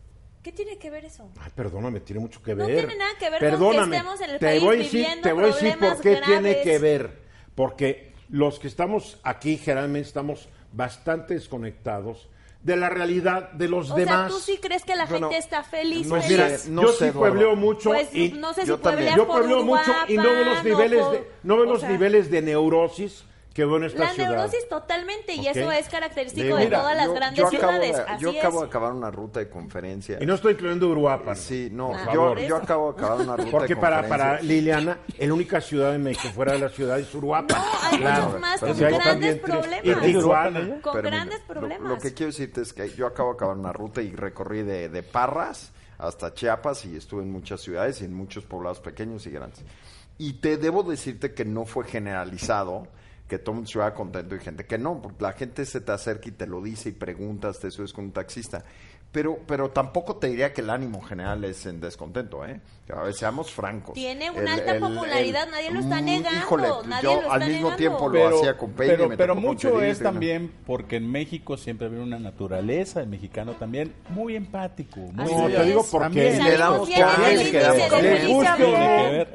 [0.45, 1.27] ¿Qué tiene que ver eso?
[1.41, 2.87] Ay, perdóname, tiene mucho que No ver.
[2.87, 4.93] tiene nada que ver con que Perdóname, estemos en el te país voy a decir,
[5.01, 7.19] viviendo te voy a decir por qué tiene que ver.
[7.55, 12.29] Porque los que estamos aquí generalmente estamos bastante desconectados
[12.63, 14.31] de la realidad de los O demás.
[14.33, 16.07] sea, ¿tú sí crees que la Bueno, gente está feliz?
[16.07, 16.39] no Pues feliz?
[16.39, 19.17] mira, sé, no yo sé, sí puebleo mucho Pues y no sé si yo también.
[19.17, 22.43] yo puebleo mucho y no veo los niveles de no veo los sea, niveles de
[22.43, 24.31] neurosis que veo en esta La ciudad.
[24.31, 27.97] neurosis totalmente, y eso es característico de mira, todas las yo, grandes yo ciudades.
[27.97, 30.19] de, Así yo acabo de acabar una ruta de conferencia.
[30.21, 31.37] Y no estoy incluyendo Uruapan.
[31.37, 34.29] Sí, no, Ah, yo, yo acabo de acabar una ruta Porque de para, conferencia.
[34.33, 37.57] para Liliana, la única ciudad de México fuera de la ciudad es Uruapan.
[37.57, 39.81] No, hay muchos más pero con grandes problemas.
[39.85, 40.81] y Tijuana.
[40.83, 41.89] Con Pero grandes mira, lo- problemas.
[41.91, 44.89] Lo, que quiero decirte es que yo acabo de acabar una ruta y recorrí de,
[44.89, 49.31] de Parras hasta Chiapas y estuve en muchas ciudades y en muchos poblados pequeños y
[49.31, 49.61] grandes.
[50.19, 52.89] Y te debo decirte que no fue generalizado
[53.29, 55.93] que todo el mundo estuviera contento y gente que no, porque la gente se te
[55.93, 58.65] acerca y te lo dice y preguntas, te subes con un taxista.
[59.15, 62.61] Pero, pero tampoco te diría que el ánimo general es en descontento, ¿eh?
[62.93, 63.95] A ver, seamos francos.
[63.95, 67.41] Tiene una alta popularidad, nadie lo está Mm, negando, Híjole, nadie yo lo está al
[67.41, 67.77] mismo negando.
[67.77, 68.91] tiempo lo pero, hacía con Peña.
[68.93, 73.53] pero, me pero mucho es también porque en México siempre hay una naturaleza el mexicano
[73.53, 75.01] también muy empático.
[75.01, 75.87] Muy No, te digo es.
[75.87, 76.33] por También.
[76.33, 76.37] qué.
[76.37, 76.95] Salimos Le damos el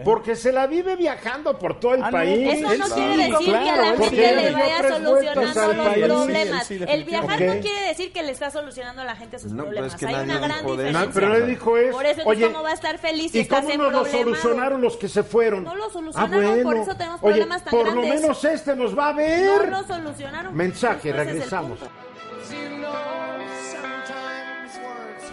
[0.03, 2.61] porque se la vive viajando por todo el Ah, no, país.
[2.63, 6.71] Eso no Sí, quiere decir que a la gente porque le vaya solucionando los problemas.
[6.71, 9.87] El viajar no quiere decir que le está solucionando a la gente sus No, pero
[9.87, 9.93] problemas.
[9.93, 10.99] es que Hay una gran dijo de eso.
[10.99, 11.05] diferencia.
[11.07, 13.45] No, pero le dijo es, Por eso, oye, ¿cómo va a estar feliz si ¿Y
[13.47, 15.63] cómo nos lo solucionaron los que se fueron?
[15.63, 16.63] No lo Ah, solucionaron, bueno.
[16.63, 18.09] por eso tenemos Oye, problemas tan por grandes.
[18.09, 19.69] lo menos este nos va a No ver.
[19.69, 20.55] lo solucionaron.
[20.55, 21.79] Mensaje, regresamos.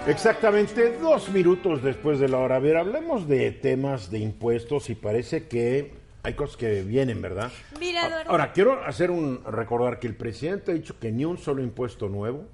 [0.06, 2.56] Exactamente dos minutos después de la hora.
[2.56, 7.50] A ver, hablemos de temas de impuestos y parece que hay cosas que vienen, ¿verdad?
[7.80, 8.22] Mira.
[8.26, 12.08] Ahora, quiero hacer un recordar que el presidente ha dicho que ni un solo impuesto
[12.08, 12.44] nuevo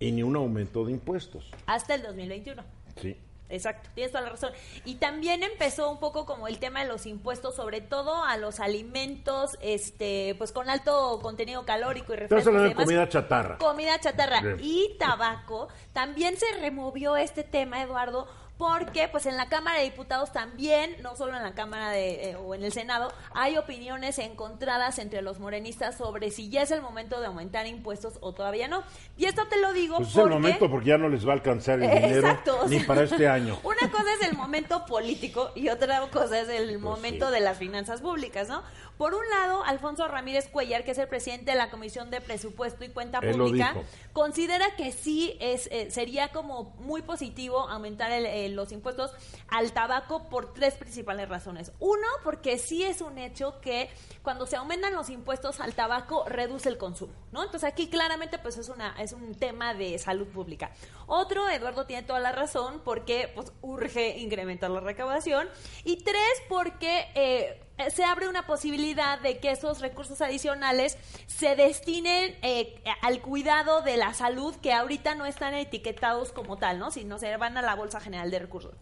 [0.00, 1.50] y ni un aumento de impuestos.
[1.66, 2.62] Hasta el 2021.
[3.00, 3.16] Sí.
[3.50, 4.52] Exacto, tienes toda la razón.
[4.84, 8.60] Y también empezó un poco como el tema de los impuestos, sobre todo a los
[8.60, 12.84] alimentos, este, pues con alto contenido calórico y Estás refrescos demás.
[12.84, 13.56] comida chatarra.
[13.56, 15.68] Comida chatarra y tabaco.
[15.94, 21.14] También se removió este tema, Eduardo, porque pues en la Cámara de Diputados también, no
[21.16, 25.38] solo en la Cámara de, eh, o en el Senado, hay opiniones encontradas entre los
[25.38, 28.82] morenistas sobre si ya es el momento de aumentar impuestos o todavía no.
[29.16, 30.28] Y esto te lo digo Pues es porque...
[30.34, 32.78] el momento porque ya no les va a alcanzar el Eh, dinero exacto, o ni
[32.78, 33.58] sea, para este año.
[33.62, 37.34] Una cosa es el momento político y otra cosa es el momento Pues sí.
[37.38, 38.62] de las finanzas públicas, ¿no?
[38.98, 42.84] Por un lado, Alfonso Ramírez Cuellar, que es el presidente de la Comisión de Presupuesto
[42.84, 43.76] y Cuenta Él Pública,
[44.12, 49.12] considera que sí es eh, sería como muy positivo aumentar el- eh, los impuestos
[49.48, 51.72] al tabaco por tres principales razones.
[51.80, 53.90] Uno, porque sí es un hecho que
[54.22, 57.44] cuando se aumentan los impuestos al tabaco reduce el consumo, ¿no?
[57.44, 60.70] Entonces aquí claramente pues es una es un tema de salud pública.
[61.06, 65.48] Otro, Eduardo tiene toda la razón porque pues urge incrementar la recaudación
[65.84, 72.36] y tres porque eh, se abre una posibilidad de que esos recursos adicionales se destinen
[72.42, 76.90] eh, al cuidado de la salud que ahorita no están etiquetados como tal, ¿no?
[76.90, 78.74] Sino se van a la Bolsa General de Recursos.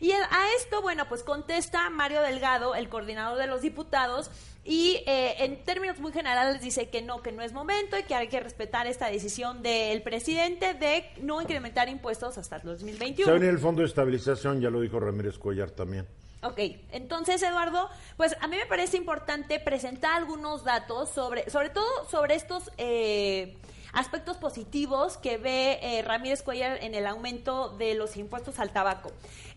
[0.00, 4.30] Y a esto, bueno, pues contesta Mario Delgado, el coordinador de los diputados,
[4.64, 8.14] y eh, en términos muy generales dice que no, que no es momento y que
[8.14, 12.72] hay que respetar esta decisión del presidente de no incrementar impuestos hasta el Se va
[12.74, 13.34] 2021.
[13.36, 16.06] el Fondo de Estabilización, ya lo dijo Ramírez Cuellar también.
[16.42, 16.58] Ok,
[16.92, 22.34] entonces Eduardo, pues a mí me parece importante presentar algunos datos sobre, sobre todo sobre
[22.34, 23.58] estos eh,
[23.92, 29.12] aspectos positivos que ve eh, Ramírez Cuellar en el aumento de los impuestos al tabaco.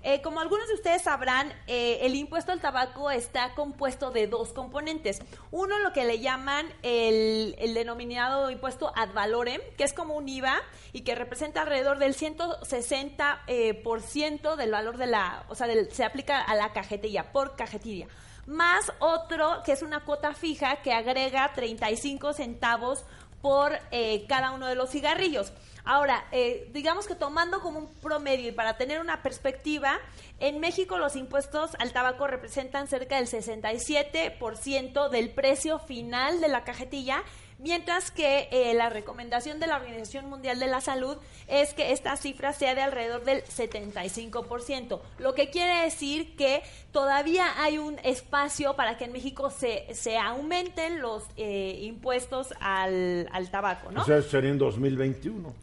[0.05, 4.51] Eh, como algunos de ustedes sabrán, eh, el impuesto al tabaco está compuesto de dos
[4.51, 5.21] componentes.
[5.49, 10.61] Uno, lo que le llaman el, denominado impuesto ad valorem, que es como un IVA
[10.91, 15.67] y que representa alrededor del 160 eh, por ciento del valor de la, o sea,
[15.89, 18.07] se aplica a la cajetilla, por cajetilla.
[18.45, 23.05] más otro que es una cuota fija que agrega 35 centavos
[23.43, 25.51] por eh, cada uno de los cigarrillos.
[25.83, 29.99] Ahora, eh, digamos que tomando como un promedio y para tener una perspectiva,
[30.39, 36.63] en México los impuestos al tabaco representan cerca del 67% del precio final de la
[36.63, 37.21] cajetilla
[37.59, 42.15] mientras que eh, la recomendación de la Organización Mundial de la Salud es que esta
[42.15, 48.75] cifra sea de alrededor del 75%, lo que quiere decir que todavía hay un espacio
[48.75, 54.01] para que en México se, se aumenten los eh, impuestos al, al tabaco, ¿no?
[54.01, 55.53] O sea, sería en 2021.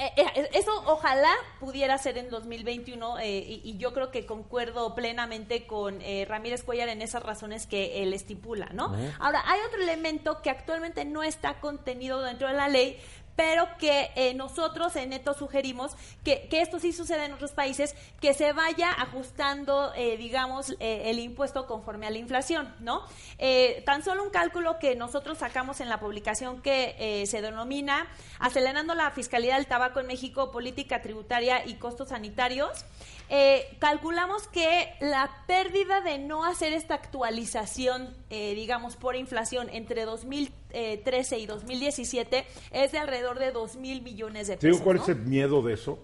[0.00, 4.94] Eh, eh, eso ojalá pudiera ser en 2021 eh, y, y yo creo que concuerdo
[4.94, 8.96] plenamente con eh, Ramírez Cuellar en esas razones que él estipula, ¿no?
[9.18, 12.98] Ahora, hay otro elemento que actualmente no está contenido dentro de la ley,
[13.36, 15.92] pero que eh, nosotros en Neto sugerimos
[16.24, 21.04] que, que esto sí sucede en otros países, que se vaya ajustando, eh, digamos, eh,
[21.06, 23.02] el impuesto conforme a la inflación, ¿no?
[23.38, 28.06] Eh, tan solo un cálculo que nosotros sacamos en la publicación que se denomina
[28.38, 32.84] Acelerando la Fiscalidad del Tabaco en México, Política Tributaria y Costos Sanitarios,
[33.32, 40.04] eh, calculamos que la pérdida de no hacer esta actualización, eh, digamos, por inflación entre
[40.04, 44.84] 2013 y 2017 es de alrededor de 2 mil millones de ¿Te digo pesos.
[44.84, 45.02] cuál ¿no?
[45.04, 46.00] es el miedo de eso?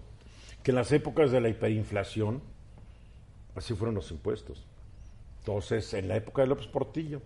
[0.63, 2.41] Que en las épocas de la hiperinflación,
[3.55, 4.65] así fueron los impuestos.
[5.39, 7.21] Entonces, en la época de López Portillo,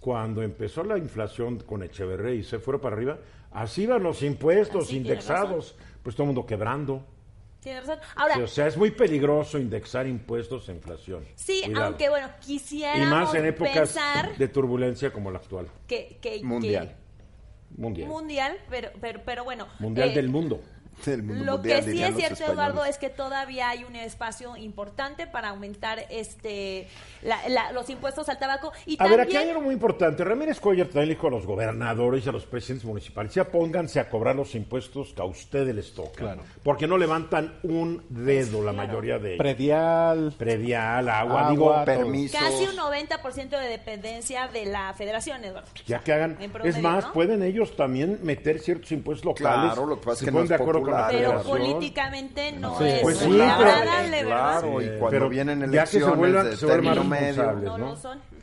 [0.00, 3.18] cuando empezó la inflación con Echeverría y se fueron para arriba,
[3.52, 7.04] así iban los impuestos Así, indexados, pues todo el mundo quebrando.
[7.64, 7.98] Tiene razón.
[8.14, 11.24] Ahora, Sí, o sea, es muy peligroso indexar impuestos a inflación.
[11.34, 11.86] sí, Cuidado.
[11.86, 15.66] aunque bueno, Y quisiéramos más en épocas pensar de turbulencia como la actual.
[15.88, 16.94] que, que- que- Mundial.
[17.76, 18.08] Mundial.
[18.08, 19.66] mundial, pero, pero, pero bueno.
[19.80, 20.60] Mundial eh, del mundo.
[21.04, 22.48] Del mundo Lo mundial, que sí es cierto, españoles.
[22.52, 26.88] Eduardo, es que todavía hay un espacio importante para aumentar este
[27.22, 28.72] la- la- los impuestos al tabaco.
[28.86, 30.24] Y A también, ver, aquí hay algo muy importante.
[30.24, 34.08] Ramírez Cuellar también dijo a los gobernadores y a los presidentes municipales, ya pónganse a
[34.08, 36.12] cobrar los impuestos que a ustedes les toca.
[36.20, 36.42] Claro.
[36.62, 39.38] Porque no levantan un dedo la mayoría de ellos.
[39.38, 40.34] Predial.
[40.38, 41.84] Predial, agua, Agua, digo.
[41.84, 42.40] Permisos.
[42.40, 45.68] casi un 90% de dependencia de la federación, Eduardo.
[45.86, 46.36] ya que hagan.
[46.40, 47.12] En promedio, es más, ¿no?
[47.12, 49.72] pueden ellos también meter ciertos impuestos locales.
[49.72, 52.84] Claro, lo que pasa es que no de es acuerdo con Pero políticamente no Sí.
[52.84, 54.60] es Pues sí, agradable, ¿verdad?
[54.60, 57.04] Claro, y Sí, cuando pero vienen ya que se elecciones vuelvan- de se vuelvan término
[57.04, 57.26] más medio.
[57.42, 57.64] responsables.
[57.70, 57.86] No ¿no?
[57.90, 58.33] lo son.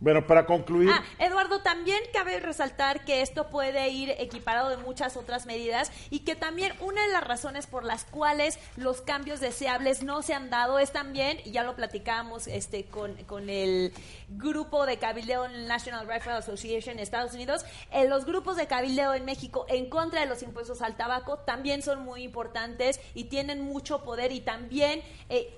[0.00, 5.16] Bueno, para concluir, Ah, Eduardo, también cabe resaltar que esto puede ir equiparado de muchas
[5.18, 10.02] otras medidas y que también una de las razones por las cuales los cambios deseables
[10.02, 13.92] no se han dado es también, y ya lo platicábamos este, con, con el
[14.30, 19.26] grupo de cabildeo National Rifle Association en Estados Unidos, eh, los grupos de cabildeo en
[19.26, 24.02] México en contra de los impuestos al tabaco también son muy importantes y tienen mucho
[24.02, 25.02] poder y también...
[25.28, 25.54] eh,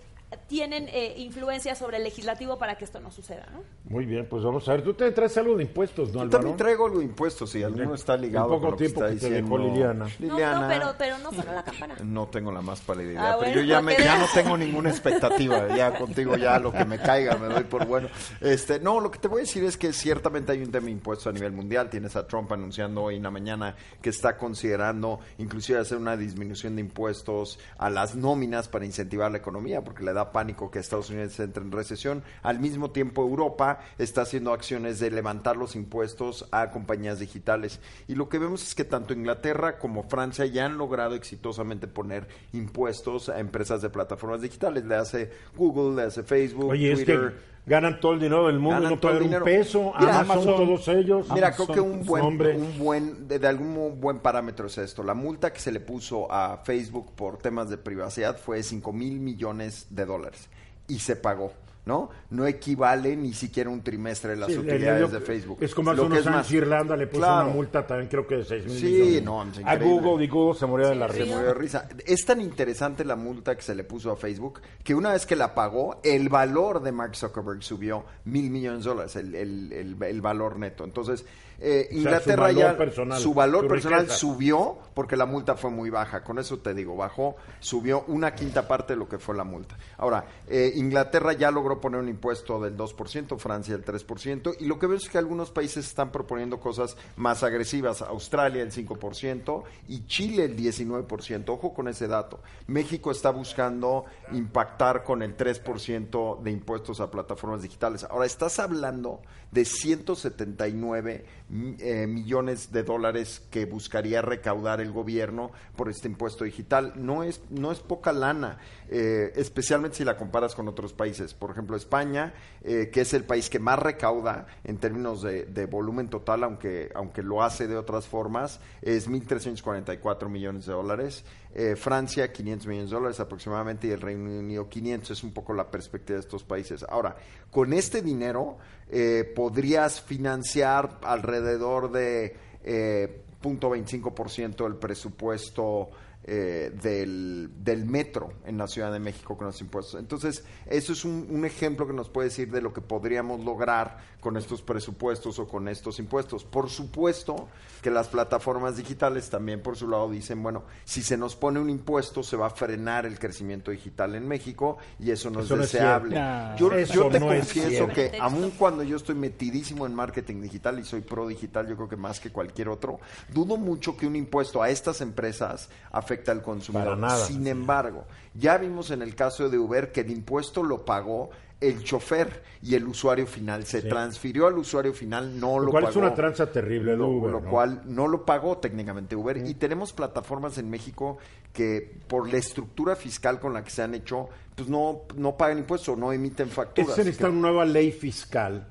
[0.48, 3.62] tienen eh, influencia sobre el legislativo para que esto no suceda, ¿no?
[3.84, 4.82] muy bien, pues vamos a ver.
[4.82, 6.38] Tú te traes algo de impuestos, ¿no, Yo Álvaro?
[6.38, 9.14] también traigo algo de impuestos y alguno está ligado poco con lo que tiempo está
[9.14, 10.04] que te diciendo dejó Liliana.
[10.04, 10.60] No, Liliana.
[10.60, 11.96] no, pero, pero no sonó la campana.
[12.02, 14.56] No tengo la más pálida idea, Ah, pero bueno, yo ya, me, ya no tengo
[14.56, 18.08] ninguna expectativa, ya contigo ya lo que me caiga me doy por bueno.
[18.40, 20.92] Este, no, lo que te voy a decir es que ciertamente hay un tema de
[20.92, 25.20] impuestos a nivel mundial, tienes a Trump anunciando hoy en la mañana que está considerando
[25.38, 30.12] inclusive hacer una disminución de impuestos a las nóminas para incentivar la economía, porque le
[30.12, 32.22] da pánico que Estados Unidos entre en recesión.
[32.42, 37.80] Al mismo tiempo Europa está haciendo acciones de levantar los impuestos a compañías digitales.
[38.06, 42.28] Y lo que vemos es que tanto Inglaterra como Francia ya han logrado exitosamente poner
[42.52, 44.84] impuestos a empresas de plataformas digitales.
[44.84, 47.30] Le hace Google, le hace Facebook, Oye, es Twitter.
[47.30, 49.92] que ganan todo el dinero del mundo y Ganan no todo el pagan un peso.
[49.98, 51.26] Mira, Amazon, Amazon- todos ellos.
[51.32, 52.24] Mira, Amazon, creo que un buen,
[52.56, 55.02] un buen de, de algún buen parámetro es esto.
[55.02, 58.92] La multa que se le puso a Facebook por temas de privacidad fue de 5
[58.92, 60.48] mil millones de dólares
[60.88, 61.52] y se pagó.
[61.84, 62.10] ¿No?
[62.30, 65.58] No equivale ni siquiera un trimestre de las Sí, utilidades de Facebook.
[65.60, 67.46] Es como hace unos años Irlanda le puso Claro.
[67.46, 69.22] una multa también creo que de 6 mil Sí, millones.
[69.24, 69.86] no, es a increíble.
[70.00, 71.34] Google y Google se moría de la Se risa.
[71.34, 71.88] murió de risa.
[72.06, 75.34] Es tan interesante la multa que se le puso a Facebook que una vez que
[75.34, 80.00] la pagó, el valor de Mark Zuckerberg subió mil millones de dólares, el, el- el-
[80.00, 80.84] el valor neto.
[80.84, 81.24] Entonces,
[81.64, 84.18] eh, su Inglaterra valor ya personal, su valor su personal riqueza.
[84.18, 86.22] subió porque la multa fue muy baja.
[86.24, 89.76] Con eso te digo, bajó, subió una quinta parte de lo que fue la multa.
[89.96, 94.78] Ahora, eh, Inglaterra ya logró poner un impuesto del 2%, Francia el 3%, y lo
[94.78, 98.02] que vemos es que algunos países están proponiendo cosas más agresivas.
[98.02, 101.48] Australia el 5% y Chile el 19%.
[101.48, 102.40] Ojo con ese dato.
[102.66, 108.04] México está buscando impactar con el 3% de impuestos a plataformas digitales.
[108.04, 109.20] Ahora, estás hablando
[109.52, 116.44] de 179 mm, eh, millones de dólares que buscaría recaudar el gobierno por este impuesto
[116.44, 116.94] digital.
[116.96, 121.34] No es, no es poca lana, eh, especialmente si la comparas con otros países.
[121.34, 125.66] Por ejemplo, España, eh, que es el país que más recauda en términos de, de
[125.66, 131.24] volumen total, aunque, aunque lo hace de otras formas, es 1.344 millones de dólares.
[131.54, 135.52] Eh, Francia 500 millones de dólares aproximadamente y el Reino Unido 500 es un poco
[135.52, 136.84] la perspectiva de estos países.
[136.88, 137.16] Ahora,
[137.50, 138.56] con este dinero
[138.88, 145.90] eh, podrías financiar alrededor de eh, 0.25% del presupuesto
[146.24, 149.98] eh, del, del metro en la Ciudad de México con los impuestos.
[149.98, 154.12] Entonces, eso es un, un ejemplo que nos puede decir de lo que podríamos lograr
[154.20, 156.44] con estos presupuestos o con estos impuestos.
[156.44, 157.48] Por supuesto
[157.82, 161.68] que las plataformas digitales también por su lado dicen, bueno, si se nos pone un
[161.68, 165.72] impuesto se va a frenar el crecimiento digital en México y eso no Eso es
[165.72, 166.14] deseable.
[166.56, 166.70] yo,
[167.08, 171.26] te no confieso que aun cuando yo estoy metidísimo en marketing digital y soy pro
[171.26, 173.00] digital, yo creo que más que cualquier otro,
[173.34, 176.84] dudo mucho que un impuesto a estas empresas afecte al consumidor.
[176.88, 177.26] Para nada.
[177.26, 181.84] Sin embargo, ya vimos en el caso de Uber que el impuesto lo pagó el
[181.84, 183.64] chofer y el usuario final.
[183.66, 183.88] Se Sí.
[183.88, 185.90] transfirió al usuario final, no Lo lo, cual pagó.
[185.92, 187.50] es una tranza terrible Lo, Uber, lo ¿no?
[187.50, 189.36] cual no lo pagó técnicamente Uber.
[189.36, 191.18] Y tenemos plataformas en México
[191.52, 195.58] que por la estructura fiscal con la que se han hecho, pues no, no pagan
[195.58, 196.94] impuestos, no emiten facturas.
[196.96, 198.66] Se necesita una nueva ley fiscal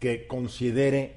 [0.00, 1.14] que considere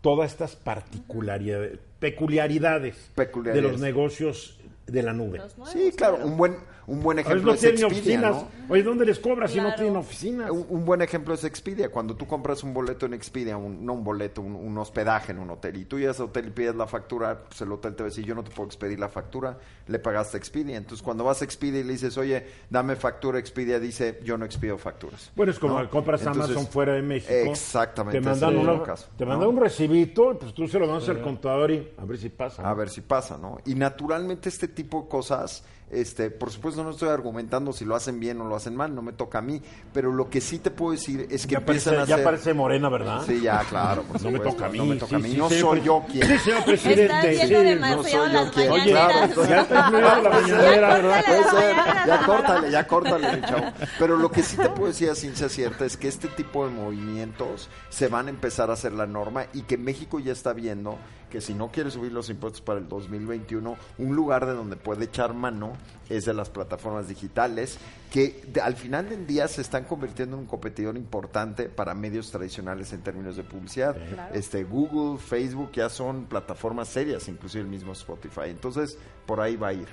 [0.00, 3.62] todas estas particularidades, peculiaridades, Peculiaridades.
[3.64, 4.55] de los negocios
[4.86, 5.38] de la nube.
[5.38, 8.34] Nuevos, Sí, claro, un buen, un buen ejemplo no es tienen Expedia, oficinas.
[8.42, 8.48] ¿no?
[8.68, 10.50] Oye, ¿dónde les cobras si no tienen oficinas?
[10.50, 11.90] Un, un buen ejemplo es Expedia.
[11.90, 15.38] Cuando tú compras un boleto en Expedia, un- no un boleto, un, un hospedaje en
[15.40, 18.02] un hotel, y tú llegas al hotel y pides la factura, pues el hotel te
[18.04, 20.76] va a decir, yo no te puedo expedir la factura, le pagaste a Expedia.
[20.76, 24.44] Entonces, cuando vas a Expedia y le dices, oye, dame factura, Expedia dice, yo no
[24.44, 25.32] expido facturas.
[25.34, 25.90] Bueno, es como ¿No?
[25.90, 27.32] compras Entonces, Amazon fuera de México.
[27.32, 28.20] Exactamente.
[28.20, 29.30] Te mandan, ese una- caso, te ¿no?
[29.32, 32.68] mandan un recibito, pues tú se lo das al contador y a ver si pasa.
[32.68, 33.58] A ver si pasa, ¿no?
[33.66, 38.18] Y naturalmente este tipo de cosas, este, por supuesto no estoy argumentando si lo hacen
[38.18, 39.62] bien o lo hacen mal, no me toca a mí,
[39.92, 42.54] pero lo que sí te puedo decir es que ya empiezan parece, a ya parece
[42.54, 43.22] morena, ¿verdad?
[43.24, 44.78] Sí, ya, claro, por No me supuesto, toca a mí.
[44.78, 46.26] No me toca a mí, sí, no soy yo quien...
[46.26, 47.32] Sí, señor presidente.
[47.32, 49.48] Estás no soy yo quien- Oye, mañaneras.
[49.48, 51.24] ya está incluida la mañanera, ¿verdad?
[51.24, 53.66] Puede Córtale, ser, ya córtale, ya córtale, mi chavo.
[53.98, 56.72] Pero lo que sí te puedo decir a ciencia cierta es que este tipo de
[56.74, 60.98] movimientos se van a empezar a hacer la norma y que México ya está viendo
[61.36, 65.04] que si no quiere subir los impuestos para el 2021, un lugar de donde puede
[65.04, 65.74] echar mano
[66.08, 67.76] es de las plataformas digitales
[68.10, 72.30] que de- al final del día se están convirtiendo en un competidor importante para medios
[72.30, 73.94] tradicionales en términos de publicidad.
[74.32, 78.46] Este Google, Facebook ya son plataformas serias, inclusive el mismo Spotify.
[78.48, 78.96] Entonces,
[79.26, 79.88] por ahí va a ir.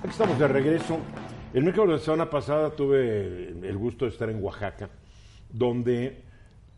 [0.00, 0.98] Aquí estamos de regreso.
[1.52, 4.88] El miércoles de la semana pasada tuve el gusto de estar en Oaxaca,
[5.50, 6.23] donde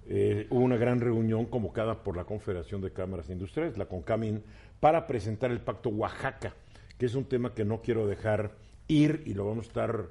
[0.09, 4.43] eh, hubo una gran reunión convocada por la Confederación de Cámaras Industriales, la CONCAMIN,
[4.79, 6.55] para presentar el Pacto Oaxaca,
[6.99, 8.53] que es un tema que no quiero dejar
[8.89, 10.07] ir y lo vamos a estar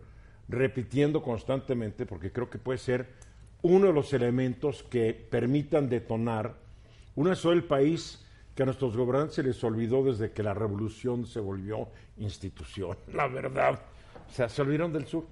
[0.48, 3.08] repitiendo constantemente porque creo que puede ser
[3.62, 6.56] uno de los elementos que permitan detonar
[7.16, 11.26] una sola el país que a nuestros gobernantes se les olvidó desde que la revolución
[11.26, 13.80] se volvió institución, la verdad.
[14.28, 15.26] O sea, se olvidaron del sur.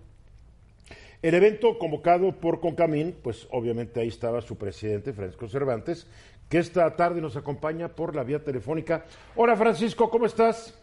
[1.24, 6.06] El evento convocado por Concamín, pues obviamente ahí estaba su presidente, Francisco Cervantes,
[6.50, 9.06] que esta tarde nos acompaña por la vía telefónica.
[9.38, 10.78] Hola Francisco, ¿cómo estás?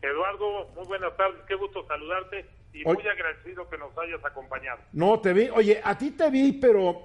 [0.00, 4.78] Eduardo, muy buenas tardes, qué gusto saludarte y muy agradecido que nos hayas acompañado.
[4.94, 7.02] No, te vi, oye, a ti te vi, pero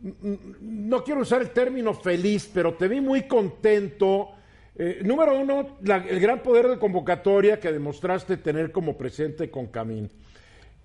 [0.00, 4.30] no quiero usar el término feliz, pero te vi muy contento.
[4.74, 9.66] Eh, número uno, la- el gran poder de convocatoria que demostraste tener como presidente con
[9.66, 10.10] Camín.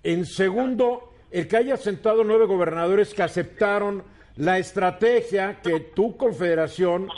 [0.04, 4.04] En segundo, el que haya sentado nueve gobernadores que aceptaron
[4.36, 7.08] la estrategia que tu confederación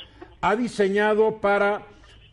[0.40, 1.82] ha diseñado para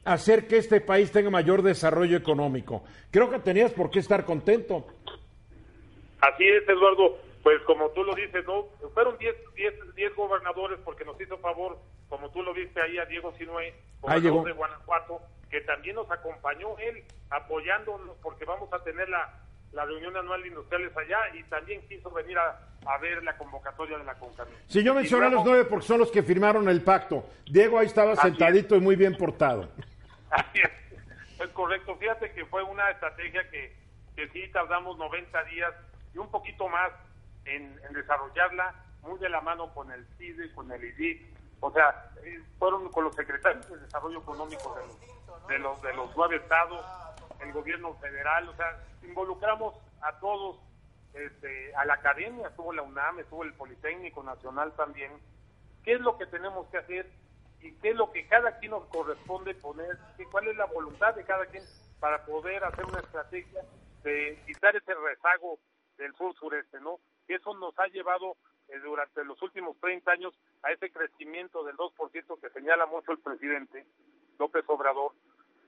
[0.06, 2.84] hacer que este país tenga mayor desarrollo económico.
[3.10, 4.86] Creo que tenías por qué estar contento.
[6.22, 8.68] Así es, Eduardo, pues como tú lo dices, ¿no?
[8.94, 13.06] Fueron 10 10 10 gobernadores porque nos hizo favor, como tú lo viste ahí a
[13.06, 19.10] Diego Sinue, gobernador de Guanajuato, que también nos acompañó él apoyándonos porque vamos a tener
[19.10, 19.34] la,
[19.74, 23.98] la reunión anual de industriales allá y también quiso venir a, a ver la convocatoria
[23.98, 24.54] de la CONCAMIN.
[24.68, 27.28] Si yo Y mencioné a los nueve porque son los que firmaron el pacto.
[27.50, 29.70] Diego ahí estaba Así sentadito y muy bien portado.
[30.30, 31.42] Así es.
[31.42, 31.96] Es correcto.
[31.96, 33.76] Fíjate que fue una estrategia que,
[34.16, 35.74] que sí tardamos 90 días
[36.14, 36.92] y un poquito más
[37.46, 41.22] en, en desarrollarla, muy de la mano con el CIDE, con el IDIC.
[41.60, 45.94] O sea, eh, fueron con los secretarios de Desarrollo Económico de los, de los, de
[45.94, 46.86] los nueve estados,
[47.44, 48.50] el gobierno federal.
[48.50, 50.60] O sea, involucramos a todos
[51.14, 55.12] este, a la academia, estuvo la UNAM, estuvo el Politécnico Nacional también,
[55.84, 57.08] qué es lo que tenemos que hacer
[57.62, 61.14] y qué es lo que cada quien nos corresponde poner, y cuál es la voluntad
[61.16, 61.64] de cada quien
[62.00, 63.62] para poder hacer una estrategia
[64.04, 65.60] de quitar ese rezago
[65.98, 67.00] del sur sureste, ¿no?
[67.28, 68.36] Y eso nos ha llevado
[68.68, 70.34] eh, durante los últimos 30 años
[70.64, 73.86] a ese crecimiento del 2% que señala mucho el presidente
[74.40, 75.14] López Obrador,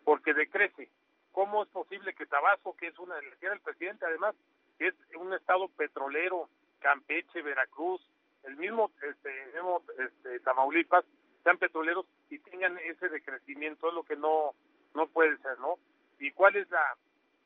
[0.04, 0.90] porque decrece.
[1.36, 4.34] ¿Cómo es posible que Tabasco, que es una, que el presidente además,
[4.78, 6.48] que es un estado petrolero,
[6.80, 8.02] Campeche, Veracruz,
[8.44, 11.04] el mismo, este, mismo este, Tamaulipas,
[11.44, 14.54] sean petroleros y tengan ese decrecimiento, es lo que no,
[14.94, 15.78] no puede ser, ¿no?
[16.20, 16.96] ¿Y cuál es la,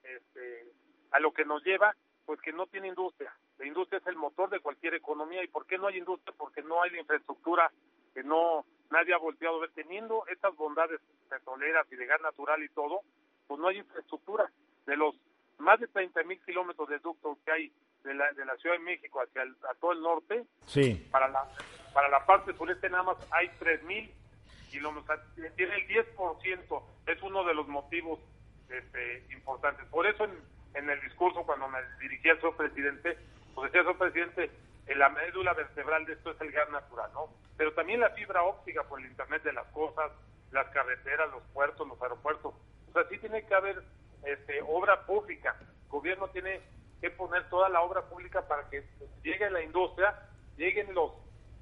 [0.04, 0.72] este,
[1.10, 1.96] a lo que nos lleva?
[2.28, 3.34] Pues que no tiene industria.
[3.58, 5.44] La industria es el motor de cualquier economía.
[5.44, 6.36] ¿Y por qué no hay industria?
[6.38, 7.72] Porque no hay la infraestructura,
[8.14, 9.72] que no, nadie ha volteado a ver.
[9.72, 13.02] Teniendo estas bondades petroleras y de gas natural y todo,
[13.50, 14.50] pues no hay infraestructura.
[14.86, 15.16] De los
[15.58, 17.74] más de 30 mil kilómetros de ductos que hay
[18.04, 21.08] de la, de la Ciudad de México hacia el, a todo el norte, sí.
[21.12, 21.44] para la
[21.94, 24.10] para la parte sureste nada más hay 3 mil
[24.70, 25.20] kilómetros,
[25.56, 28.20] tiene el 10%, es uno de los motivos
[28.70, 29.84] este, importantes.
[29.88, 30.32] Por eso en,
[30.76, 33.18] en el discurso cuando me dirigí al señor presidente,
[33.56, 34.52] pues decía señor presidente,
[34.96, 37.30] la médula vertebral de esto es el gas natural, ¿no?
[37.58, 40.12] Pero también la fibra óptica por el Internet de las cosas,
[40.52, 42.54] las carreteras, los puertos, los aeropuertos.
[42.90, 43.82] O sea, sí tiene que haber
[44.24, 45.56] este, obra pública.
[45.60, 46.62] El gobierno tiene
[47.02, 48.84] que poner toda la obra pública para que
[49.24, 50.16] llegue la industria,
[50.58, 51.12] lleguen los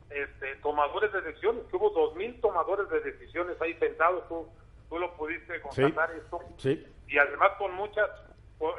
[0.10, 4.48] este, tomadores de decisiones, que hubo dos mil tomadores de decisiones ahí sentados, tú,
[4.90, 6.40] tú lo pudiste constatar esto,
[7.08, 8.10] y además con muchas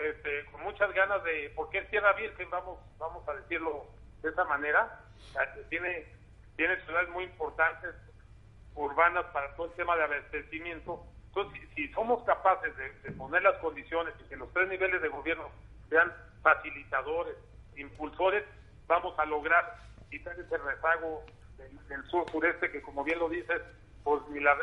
[0.03, 3.87] este, con muchas ganas de, porque es tierra virgen, vamos, vamos a decirlo
[4.23, 5.01] de esa manera,
[5.69, 6.13] tiene,
[6.57, 7.95] tiene ciudades muy importantes,
[8.75, 14.15] urbanas para todo el tema de abastecimiento, entonces si, somos capaces de, poner las condiciones
[14.21, 15.51] y que los tres niveles de gobierno
[15.89, 16.13] sean
[16.43, 17.37] facilitadores,
[17.77, 18.45] impulsores,
[18.87, 19.77] vamos a lograr
[20.11, 21.25] quitar ese rezago
[21.57, 23.61] del, sur-sureste que, como bien lo dices,
[24.05, 24.23] pues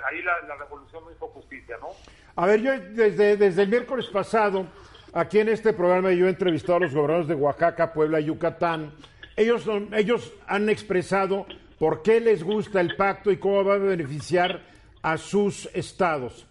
[0.10, 1.90] ahí la, revolución no hizo justicia, ¿no?
[2.36, 4.66] A ver, yo desde, el miércoles pasado,
[5.14, 8.94] aquí en este programa, yo he entrevistado a los gobernadores de Oaxaca, Puebla y Yucatán.
[9.36, 11.46] Ellos, ellos han expresado
[11.78, 14.62] por qué les gusta el pacto y cómo va a beneficiar
[15.02, 16.48] a sus estados.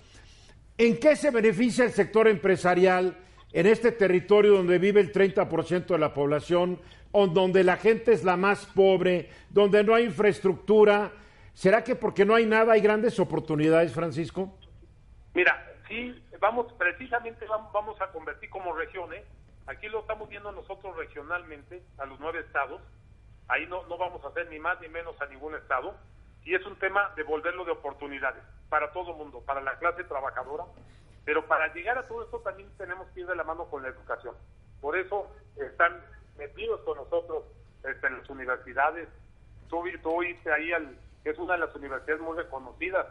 [0.77, 3.16] ¿En qué se beneficia el sector empresarial
[3.55, 6.81] en este territorio donde vive el 30% de la población,
[7.12, 11.12] donde la gente es la más pobre, donde no hay infraestructura.
[11.53, 14.59] ¿Será que porque no hay nada hay grandes oportunidades, Francisco?
[15.35, 19.22] Mira, sí, vamos, precisamente vamos, a convertir como regiones.
[19.68, 22.83] Aquí lo estamos viendo nosotros regionalmente, a los nueve estados.
[23.47, 25.95] Ahí no, no vamos a hacer ni más ni menos a ningún estado.
[26.45, 30.05] Y es un tema de volverlo de oportunidades para todo el mundo, para la clase
[30.05, 30.64] trabajadora.
[31.24, 33.88] Pero para llegar a todo esto también tenemos que ir de la mano con la
[33.88, 34.34] educación.
[34.80, 36.05] Por eso están
[36.36, 37.45] metidos con nosotros
[37.82, 39.09] este, en las universidades.
[39.68, 43.07] Tú, tú ahí, al, es una de las universidades muy reconocidas,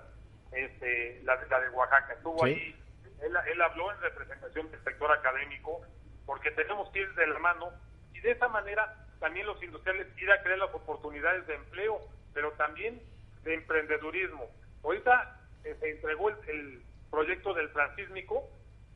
[0.51, 2.13] este, la, de Oaxaca.
[2.13, 2.75] Estuvo ahí,
[3.21, 5.81] él, él habló en representación del sector académico,
[6.27, 7.71] porque tenemos que ir de la mano
[8.13, 12.01] y de esa manera también los industriales ir a crear las oportunidades de empleo,
[12.33, 13.01] pero también
[13.43, 14.47] de emprendedurismo.
[14.83, 18.49] Ahorita eh, se entregó el, proyecto del transísmico,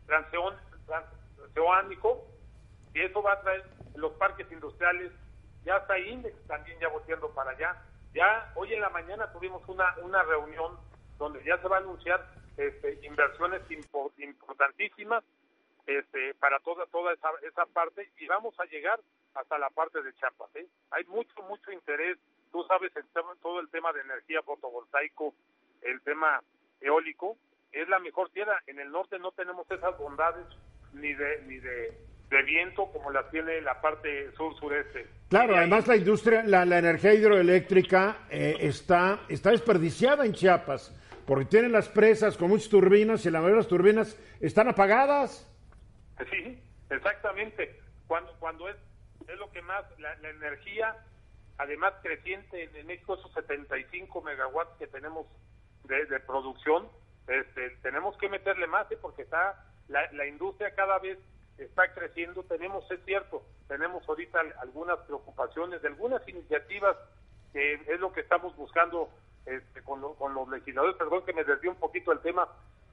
[0.07, 2.25] transeónico,
[2.95, 3.63] y eso va a traer
[3.95, 5.11] los parques industriales,
[5.63, 7.79] ya está Index también ya volteando para allá.
[8.15, 10.79] Ya hoy en la mañana tuvimos una, una reunión
[11.19, 12.25] donde ya se va a anunciar
[12.57, 15.23] este, inversiones importantísimas
[15.85, 18.99] este, para toda toda esa, esa parte y vamos a llegar
[19.35, 20.55] hasta la parte de Chiapas.
[20.55, 20.65] ¿eh?
[20.91, 22.17] Hay mucho, mucho interés.
[22.51, 23.05] Tú sabes el
[23.41, 25.33] todo el tema de energía fotovoltaico,
[25.81, 26.41] el tema
[26.81, 27.37] eólico,
[27.71, 28.61] es la mejor tierra.
[28.67, 30.45] En el norte no tenemos esas bondades
[30.93, 35.07] ni de ni de de viento como la tiene la parte sur-sureste.
[35.29, 40.93] Claro, además la industria, la, la energía hidroeléctrica eh, está, está desperdiciada en Chiapas,
[41.25, 45.47] porque tienen las presas con muchas turbinas y la mayoría de las turbinas están apagadas.
[46.29, 47.79] Sí, exactamente.
[48.07, 48.75] Cuando, cuando es,
[49.27, 50.95] es lo que más, la, energía,
[51.57, 55.27] además creciente en, México, esos 75 megawatts que tenemos
[55.83, 56.87] de, de producción,
[57.27, 58.97] este, tenemos que meterle más, ¿eh?
[59.01, 61.17] porque está la, la industria cada vez
[61.57, 62.43] está creciendo.
[62.43, 66.95] Tenemos, es cierto, tenemos ahorita algunas preocupaciones de algunas iniciativas
[67.53, 69.09] que es lo que estamos buscando
[69.45, 70.95] este, con, los legisladores.
[70.97, 72.47] Perdón que me desvío un poquito el tema,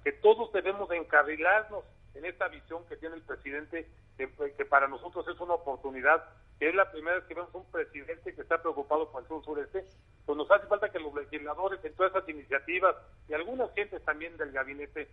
[0.05, 1.85] que todos debemos encarrilarnos
[2.15, 4.29] en esta visión que tiene el presidente, que,
[4.67, 6.25] para nosotros es una oportunidad,
[6.59, 9.45] que es la primera vez que vemos un presidente que está preocupado por el sur
[9.45, 9.85] sureste,
[10.25, 12.95] pues nos hace falta que los legisladores en todas esas iniciativas
[13.29, 15.09] y algunas gentes también del gabinete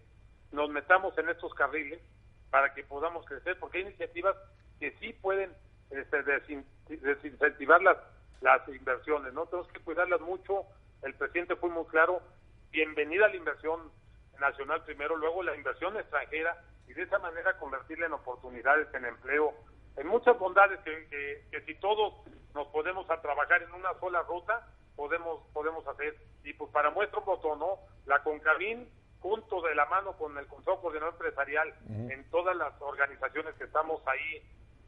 [0.52, 2.00] nos metamos en estos carriles
[2.52, 4.36] para que podamos crecer, porque hay iniciativas
[4.80, 5.52] que sí pueden
[5.90, 7.98] este, desin- desincentivar las,
[8.42, 9.46] las inversiones, ¿no?
[9.48, 10.66] Tenemos que cuidarlas mucho.
[11.02, 12.22] El presidente fue muy claro,
[12.72, 13.92] bienvenida a la inversión
[14.42, 19.54] nacional primero, luego la inversión extranjera y de esa manera convertirla en oportunidades, en empleo,
[19.96, 22.14] en muchas bondades que, que- que si todos
[22.54, 24.68] nos podemos a trabajar en una sola ruta,
[24.98, 26.18] podemos podemos hacer.
[26.44, 27.78] Y pues para muestra un botón, ¿no?
[28.06, 28.90] La CONCABIN,
[29.22, 31.74] junto de la mano con el Consejo Coordinador Empresarial,
[32.12, 34.44] en todas las organizaciones que estamos ahí,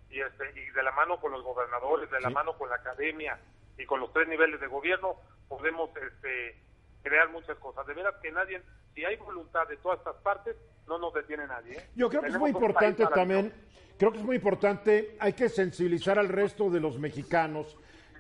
[0.10, 3.40] y, este, y de la mano con los gobernadores, de la mano con la academia
[3.78, 5.16] y con los tres niveles de gobierno,
[5.48, 6.56] podemos este,
[7.04, 7.86] crear muchas cosas.
[7.86, 8.62] De veras que nadie,
[8.96, 10.56] si hay voluntad de todas estas partes,
[10.88, 11.74] no nos detiene nadie.
[11.78, 11.90] ¿eh?
[11.96, 13.54] Yo creo que es muy importante también,
[13.98, 17.78] creo que es muy importante, hay que sensibilizar al resto de los mexicanos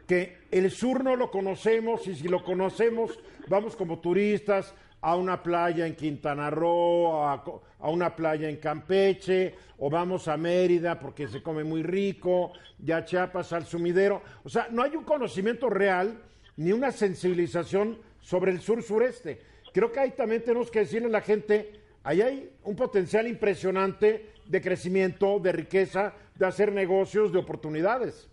[0.07, 3.17] que el sur no lo conocemos y si lo conocemos
[3.47, 7.43] vamos como turistas a una playa en Quintana Roo, a,
[7.79, 13.03] a una playa en Campeche, o vamos a Mérida porque se come muy rico, ya
[13.03, 14.21] Chiapas al sumidero.
[14.45, 16.21] O sea, no hay un conocimiento real
[16.55, 19.41] ni una sensibilización sobre el sur sureste.
[19.73, 24.33] Creo que ahí también tenemos que decirle a la gente, ahí hay un potencial impresionante
[24.45, 28.29] de crecimiento, de riqueza, de hacer negocios, de oportunidades.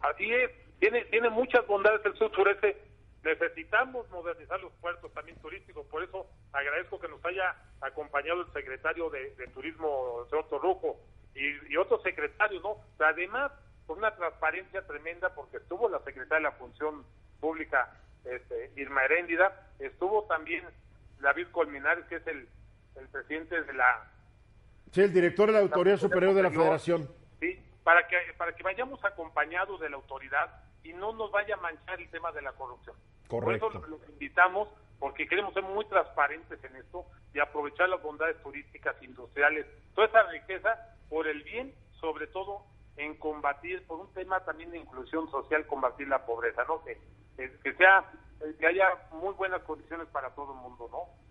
[0.00, 0.50] Así es,
[0.80, 2.76] tiene, tiene muchas bondades el sur sureste.
[3.22, 9.10] Necesitamos modernizar los puertos también turísticos, por eso agradezco que nos haya acompañado el secretario
[9.10, 10.98] de, Turismo, el señor Torrujo,
[11.34, 12.78] y, y otros secretarios, ¿no?
[12.98, 13.52] Además,
[13.86, 17.04] con una transparencia tremenda, porque estuvo la secretaria de la Función
[17.40, 20.64] Pública, este, Irma Heréndida, estuvo también
[21.20, 22.48] David Colminares, que es el,
[22.96, 24.12] el presidente de la
[24.92, 27.08] Sí, el director de la Autoridad Superior de la Federación.
[27.40, 30.50] Sí, para que, para que vayamos acompañados de la autoridad
[30.84, 32.94] y no nos vaya a manchar el tema de la corrupción.
[33.26, 33.70] Correcto.
[33.70, 34.68] Por eso los invitamos,
[34.98, 40.24] porque queremos ser muy transparentes en esto y aprovechar las bondades turísticas, industriales, toda esa
[40.24, 42.66] riqueza por el bien, sobre todo
[42.98, 46.84] en combatir, por un tema también de inclusión social, combatir la pobreza, ¿no?
[46.84, 46.98] Que,
[47.36, 48.04] que, que sea,
[48.58, 51.22] que haya muy buenas condiciones para todo el mundo, ¿no?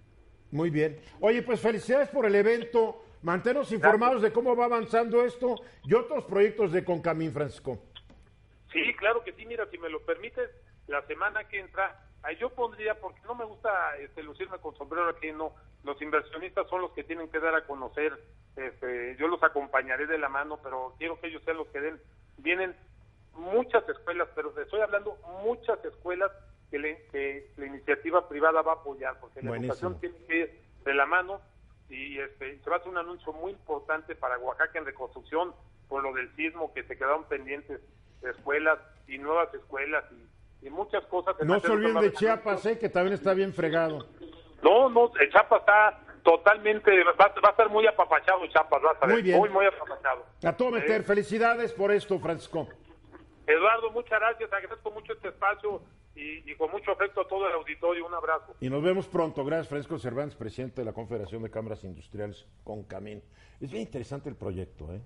[0.52, 1.00] Muy bien.
[1.20, 3.04] Oye, pues felicidades por el evento.
[3.22, 7.78] Mantenos informados de cómo va avanzando esto y otros proyectos de Concamín, Francisco.
[8.74, 9.46] Sí, claro que sí.
[9.46, 10.50] Mira, si me lo permites,
[10.88, 15.10] la semana que entra, ahí yo pondría, porque no me gusta este, lucirme con sombrero
[15.10, 15.54] aquí, no.
[15.84, 18.14] Los inversionistas son los que tienen que dar a conocer.
[18.56, 22.02] Este, yo los acompañaré de la mano, pero quiero que ellos sean los que den.
[22.38, 22.76] Vienen
[23.34, 26.32] muchas escuelas, pero te estoy hablando muchas escuelas
[26.70, 30.62] que, le- que la iniciativa privada va a apoyar, porque la educación tiene que ir
[30.86, 31.42] de la mano
[31.90, 35.54] y este, se va a hacer un anuncio muy importante para Oaxaca en reconstrucción
[35.90, 37.82] por lo del sismo que se quedaron pendientes
[38.22, 40.06] de escuelas y nuevas escuelas
[40.62, 41.36] y, y muchas cosas.
[41.44, 44.08] No se olviden de Chiapas eh, que también está bien fregado.
[44.64, 49.06] No, no, el Chiapas está totalmente, va, va a estar muy apapachado Chiapas, vas a
[49.08, 49.38] ver, Muy bien.
[49.40, 50.26] muy, muy apapachado.
[50.46, 51.02] A todo meter.
[51.02, 52.70] Eh, Felicidades por esto, Francisco.
[53.48, 55.82] Eduardo, muchas gracias, agradezco mucho este espacio
[56.16, 58.56] y, con mucho afecto a todo el auditorio, un abrazo.
[58.60, 59.44] Y nos vemos pronto.
[59.46, 63.24] Gracias, Francisco Cervantes, presidente de la Confederación de Cámaras Industriales Concamín.
[63.60, 65.02] Es bien interesante el proyecto, ¿eh?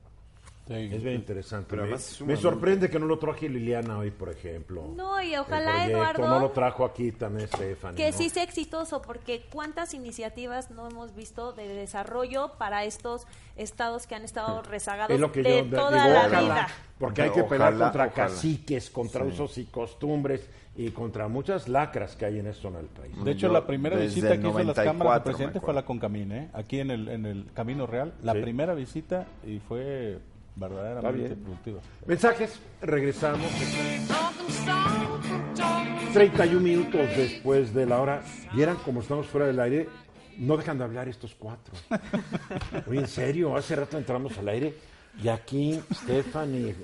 [0.67, 1.67] Es bien interesante.
[1.69, 1.85] Pero
[2.25, 4.91] me, sorprende que no lo traje Liliana hoy, por ejemplo.
[4.95, 7.95] No, y ojalá, proyecto, Eduardo, No lo trajo aquí también Stephanie.
[7.95, 8.17] que ¿no?
[8.17, 14.15] sí sea exitoso, porque cuántas iniciativas no hemos visto de desarrollo para estos estados que
[14.15, 16.67] han estado rezagados Es lo que de yo toda digo, la ojalá, vida.
[16.97, 18.13] Porque hay que Ojalá, pelear contra ojalá.
[18.29, 19.27] caciques, contra Sí.
[19.31, 23.13] usos y costumbres y contra muchas lacras que hay en esto en el país.
[23.23, 25.65] De hecho, Yo la primera visita que hizo las 94 cámaras de me presidentes fue
[25.71, 25.81] acuerdo.
[25.81, 26.49] la Concamín, ¿eh?
[26.53, 28.13] aquí en el, en el Camino Real.
[28.23, 28.41] La Sí.
[28.41, 30.17] primera visita y fue
[30.55, 31.39] verdaderamente bien.
[31.43, 31.81] productiva.
[32.05, 33.51] Mensajes, regresamos.
[36.13, 38.21] 31 minutos después de la hora.
[38.53, 39.89] Vieran cómo estamos fuera del aire.
[40.37, 41.73] No dejan de hablar estos cuatro.
[42.87, 44.73] Oye, en serio, hace rato entramos al aire
[45.23, 46.75] y aquí Stephanie.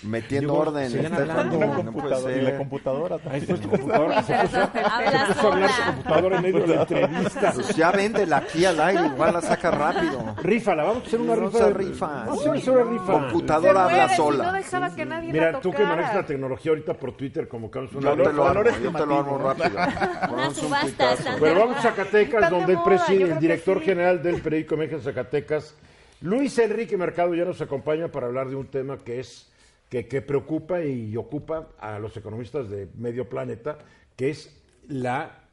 [0.00, 1.58] Metiendo Digo, orden, siguen hablando.
[1.58, 2.42] no Una computadora, y ser.
[2.44, 3.42] la computadora Ahí también.
[3.42, 4.22] está tu computadora.
[4.22, 5.86] Se puso, Habla se puso a hablar su sola.
[5.86, 7.52] computadora en medio de la entrevista.
[7.52, 10.36] Pues ya véndela aquí al aire, igual la saca rápido.
[10.40, 11.66] Rífala, vamos a hacer una No rifa.
[11.66, 12.06] de- rifa.
[12.06, 13.12] Vamos a hacer una rifa.
[13.12, 14.44] Computadora habla sola.
[14.44, 17.68] no dejaba que nadie Mira, la tú que manejas la tecnología ahorita por Twitter, como
[17.68, 19.48] que una Yo te lo armo, yo te lo armo ¿no?
[19.52, 19.68] rápido.
[20.32, 21.82] Una subasta, de vamos a.
[21.82, 22.76] Zacatecas, donde
[23.08, 25.74] el, director general del periódico México Zacatecas,
[26.20, 29.48] Luis Enrique Mercado, ya nos acompaña para hablar de un tema que es
[29.88, 33.78] que, preocupa y ocupa a los economistas de medio planeta,
[34.16, 35.44] que es la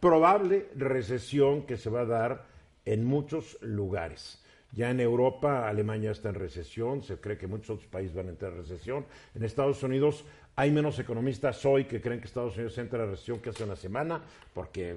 [0.00, 2.46] probable recesión que se va a dar
[2.86, 4.42] en muchos lugares.
[4.72, 8.30] Ya en Europa, Alemania está en recesión, se cree que muchos otros países van a
[8.30, 9.04] entrar en recesión.
[9.34, 10.24] En Estados Unidos
[10.56, 13.76] hay menos economistas hoy que creen que Estados Unidos entra en recesión que hace una
[13.76, 14.22] semana,
[14.54, 14.96] porque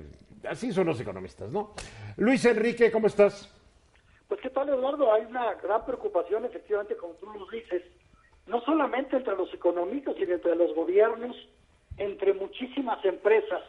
[0.49, 1.73] así son los economistas, ¿no?
[2.15, 3.58] Luis Enrique, ¿cómo estás?
[4.29, 7.81] Pues qué tal, Eduardo, hay una gran preocupación, efectivamente, como tú lo dices,
[8.45, 11.35] no solamente entre los económicos, sino entre los gobiernos,
[11.97, 13.61] entre muchísimas empresas,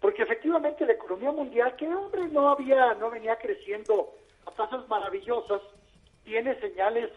[0.00, 4.10] porque efectivamente la economía mundial, que hombre no había, no venía creciendo
[4.46, 5.62] a tasas maravillosas,
[6.24, 7.10] tiene señales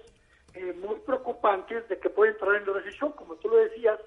[0.53, 3.99] eh, muy preocupantes de que puede entrar en recesión, como tú lo decías,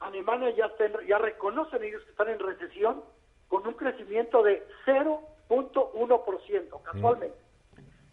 [0.00, 3.02] Alemania ya, está en- ya reconocen ellos que están en recesión
[3.48, 7.47] con un crecimiento de 0.1% casualmente.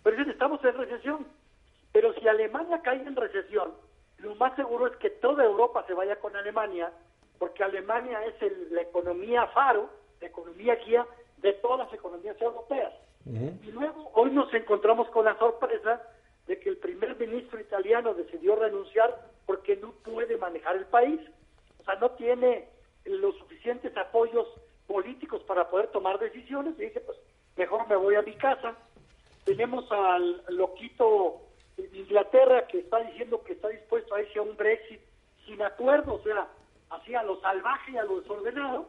[0.06, 1.26] Pero dicen, estamos en recesión.
[1.92, 3.74] Pero si Alemania cae en recesión,
[4.20, 6.92] lo más seguro es que toda Europa se vaya con Alemania,
[7.40, 9.90] porque Alemania es el- la economía faro,
[10.22, 12.94] la economía guía de todas las economías europeas.
[13.64, 16.04] Y luego hoy nos encontramos con la sorpresa
[16.46, 21.20] de que el primer ministro italiano decidió renunciar porque no puede manejar el país.
[21.80, 22.70] O sea, no tiene
[23.06, 24.48] los suficientes apoyos
[24.86, 26.76] políticos para poder tomar decisiones.
[26.78, 27.18] Y dice, pues
[27.58, 28.76] mejor me voy a mi casa.
[29.46, 31.42] Tenemos al loquito
[31.78, 35.00] de Inglaterra que está diciendo que está dispuesto a irse a un Brexit
[35.46, 36.48] sin acuerdo, o sea,
[36.90, 38.88] así a lo salvaje y a lo desordenado.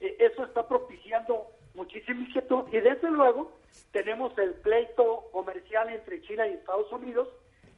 [0.00, 3.52] Eh, eso está propiciando muchísima inquietud y desde luego
[3.90, 7.28] tenemos el pleito comercial entre China y Estados Unidos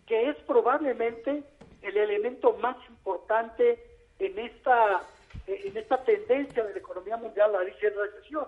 [0.07, 1.43] que es probablemente
[1.83, 3.83] el elemento más importante
[4.19, 5.03] en esta
[5.47, 8.47] en esta tendencia de la economía mundial a en recesión.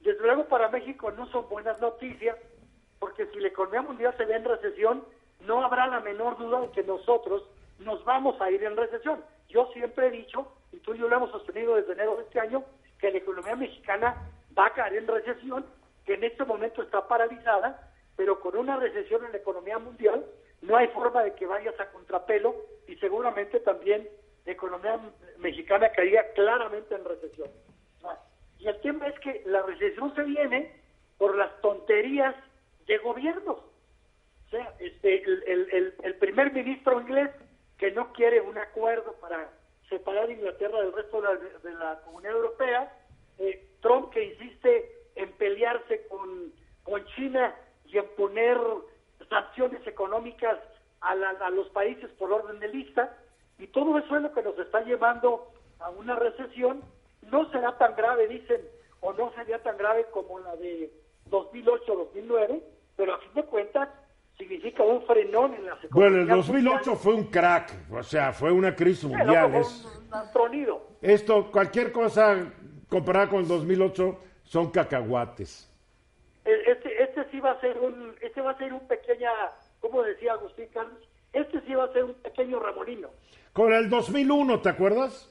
[0.00, 2.36] Desde luego para México no son buenas noticias
[3.02, 5.04] porque si la economía mundial se ve en recesión
[5.40, 7.42] no habrá la menor duda de que nosotros
[7.80, 9.24] nos vamos a ir en recesión.
[9.48, 12.38] Yo siempre he dicho, y tú y yo lo hemos sostenido desde enero de este
[12.38, 12.62] año,
[13.00, 14.14] que la economía mexicana
[14.56, 15.66] va a caer en recesión,
[16.06, 20.24] que en este momento está paralizada, pero con una recesión en la economía mundial
[20.60, 22.54] no hay forma de que vayas a contrapelo
[22.86, 24.08] y seguramente también
[24.44, 25.00] la economía
[25.38, 27.50] mexicana caería claramente en recesión.
[28.60, 30.80] Y el tema es que la recesión se viene
[31.18, 32.36] por las tonterías
[32.86, 33.58] de gobiernos.
[33.58, 37.30] O sea, este, el, el- el- el primer ministro inglés
[37.78, 39.50] que no quiere un acuerdo para
[39.88, 42.98] separar Inglaterra del resto de la, de la Comunidad Europea,
[43.38, 46.52] eh, Trump que insiste en pelearse con,
[46.84, 47.54] con China
[47.86, 48.58] y en poner
[49.28, 50.58] sanciones económicas
[51.00, 53.16] a, la- a los países por orden de lista,
[53.58, 55.48] y todo eso es lo que nos está llevando
[55.80, 56.82] a una recesión.
[57.30, 58.60] No será tan grave, dicen,
[59.00, 60.90] o no sería tan grave como la de
[61.30, 62.62] 2008-2009,
[62.96, 63.88] pero a fin de cuentas
[64.38, 67.00] significa un frenón en las Bueno, el economías 2008 mundiales.
[67.02, 69.54] fue un crack, o sea, fue una crisis Bueno, mundial.
[69.56, 70.86] es- un astronido.
[71.00, 72.52] esto, cualquier cosa
[72.88, 75.68] comparada con el 2008 son cacahuates.
[76.44, 79.30] E- Este, este sí va a ser un, este va a ser un pequeña,
[79.80, 80.98] como decía Agustín Carlos,
[81.32, 83.08] este sí va a ser un pequeño Ramolino.
[83.52, 85.28] Con el 2001, ¿te acuerdas?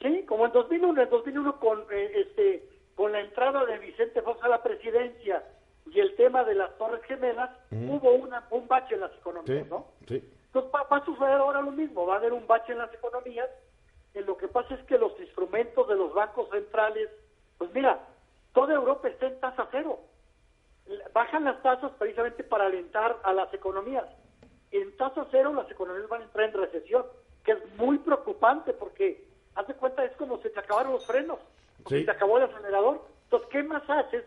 [0.00, 4.42] Sí, como en 2001, en 2001 con eh, este con la entrada de Vicente Fox
[4.42, 5.42] a la presidencia
[5.86, 9.70] y el tema de las Torres Gemelas, hubo una, un bache en las economías, Sí,
[9.70, 9.86] ¿no?
[10.08, 10.32] sí.
[10.46, 12.92] Entonces va, va a suceder ahora lo mismo, va a haber un bache en las
[12.92, 13.48] economías.
[14.14, 17.08] Eh, lo que pasa es que los instrumentos de los bancos centrales,
[17.58, 18.00] pues mira,
[18.52, 19.98] toda Europa está en tasa cero.
[21.12, 24.04] Bajan las tasas precisamente para alentar a las economías.
[24.70, 27.04] En tasa cero las economías van a entrar en recesión,
[27.44, 29.24] que es muy preocupante porque,
[29.54, 31.38] haz de cuenta, es como se te acabaron los frenos,
[31.88, 32.00] Sí.
[32.00, 33.02] se te acabó el acelerador.
[33.24, 34.24] Entonces, ¿qué más haces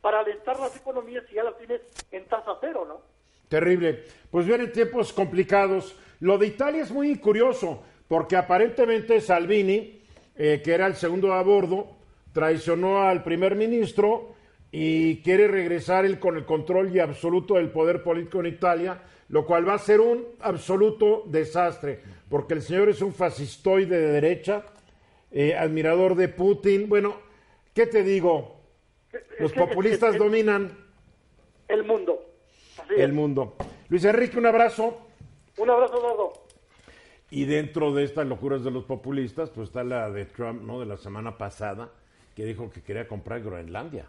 [0.00, 1.80] para alentar las economías si ya las tienes
[2.10, 3.00] en tasa cero, no?
[3.48, 4.04] Terrible.
[4.30, 5.96] Pues vienen tiempos complicados.
[6.20, 10.02] Lo de Italia es muy curioso, porque aparentemente Salvini,
[10.36, 11.96] eh, que era el segundo a bordo,
[12.32, 14.34] traicionó al primer ministro
[14.70, 19.44] y quiere regresar él con el control y absoluto del poder político en Italia, lo
[19.44, 24.64] cual va a ser un absoluto desastre, porque el señor es un fascistoide de derecha,
[25.32, 26.88] eh, admirador de Putin.
[26.88, 27.16] Bueno,
[27.74, 28.59] ¿qué te digo?
[29.38, 30.76] Los populistas dominan
[31.68, 32.20] El mundo.
[32.78, 33.12] Así el es.
[33.12, 33.56] mundo.
[33.88, 35.00] Luis Enrique, un abrazo.
[35.56, 36.32] Un abrazo, Eduardo.
[37.30, 40.80] Y dentro de estas locuras de los populistas, pues está la de Trump, ¿no?
[40.80, 41.90] De la semana pasada,
[42.34, 44.08] que dijo que quería comprar Groenlandia.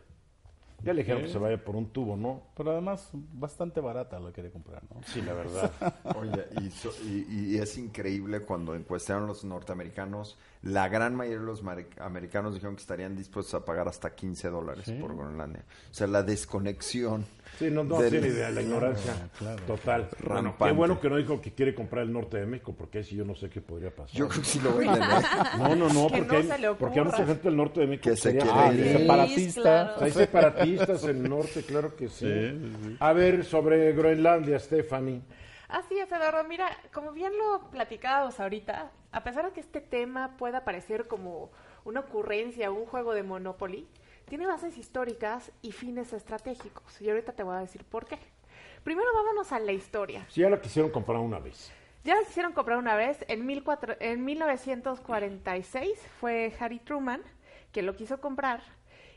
[0.83, 1.27] Ya le dijeron Sí.
[1.27, 2.43] que se vaya por un tubo, ¿no?
[2.55, 5.01] Pero además, bastante barata lo quiere comprar, ¿no?
[5.05, 5.71] Sí, la verdad.
[6.15, 11.45] Oye, y, so- y- y es increíble cuando encuestaron los norteamericanos, la gran mayoría de
[11.45, 11.63] los
[11.99, 14.93] americanos dijeron que estarían dispuestos a pagar hasta 15 dólares Sí.
[14.93, 15.63] por Groenlandia.
[15.89, 17.25] O sea, la desconexión.
[17.59, 19.61] Sí, no, no del- tiene idea, la ignorancia claro.
[19.63, 20.07] total.
[20.25, 23.03] Bueno, qué bueno que no dijo que quiere comprar el norte de México, porque ahí
[23.03, 24.15] sí yo no sé qué podría pasar.
[24.15, 25.09] Yo creo que sí lo voy a tener.
[25.57, 28.09] No, no, no, Que porque, no hay, porque hay mucha gente del norte de México
[28.09, 28.83] Que se quiere Ah, ir.
[28.85, 29.61] Sí, separatista.
[29.61, 29.91] claro.
[30.01, 32.97] Hay separatistas en el norte, claro que sí.
[32.99, 35.21] A ver, sobre Groenlandia, Stephanie.
[35.67, 36.43] Así es, Eduardo.
[36.43, 41.51] Mira, como bien lo platicábamos ahorita, a pesar de que este tema pueda parecer como
[41.85, 43.87] una ocurrencia, un juego de Monopoly,
[44.27, 47.01] tiene bases históricas y fines estratégicos.
[47.01, 48.19] Y ahorita te voy a decir por qué.
[48.83, 50.25] Primero vámonos a la historia.
[50.29, 51.71] Si ya la quisieron comprar una vez.
[52.03, 53.23] Ya las hicieron comprar una vez.
[53.27, 57.21] En, 1400 en 1946 fue Harry Truman
[57.71, 58.61] quien lo quiso comprar.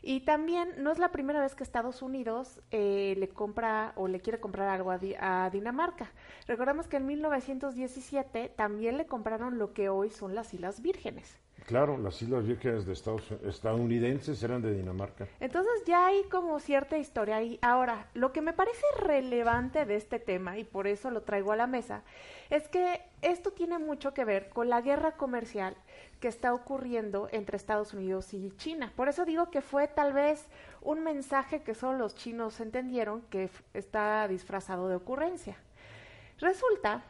[0.07, 4.19] Y también no es la primera vez que Estados Unidos eh, le compra o le
[4.21, 6.11] quiere comprar algo a, a Dinamarca.
[6.45, 11.39] Recordemos que en 1917 también le compraron lo que hoy son las Islas Vírgenes.
[11.65, 15.27] Claro, las Islas Vírgenes de Estados estadounidenses eran de Dinamarca.
[15.39, 17.57] Entonces ya hay como cierta historia ahí.
[17.63, 21.55] Ahora, lo que me parece relevante de este tema, y por eso lo traigo a
[21.55, 22.03] la mesa,
[22.51, 25.75] es que esto tiene mucho que ver con la guerra comercial
[26.19, 28.93] que está ocurriendo entre Estados Unidos y China.
[28.95, 30.45] Por eso digo que fue tal vez
[30.83, 35.57] un mensaje que solo los chinos entendieron que está disfrazado de ocurrencia.
[36.37, 37.03] Resulta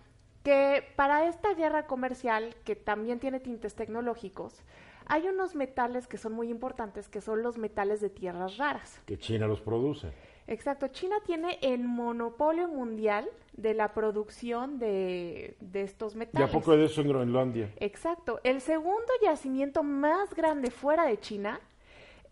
[0.46, 4.64] que para esta guerra comercial, que también tiene tintes tecnológicos,
[5.08, 9.02] hay unos metales que son muy importantes, que son los metales de tierras raras.
[9.08, 10.12] Que China los produce.
[10.46, 16.48] Exacto, China tiene el monopolio mundial de la producción de, de estos ¿Y metales.
[16.50, 17.74] a poco de eso en Groenlandia?
[17.80, 21.60] Exacto, el segundo yacimiento más grande fuera de China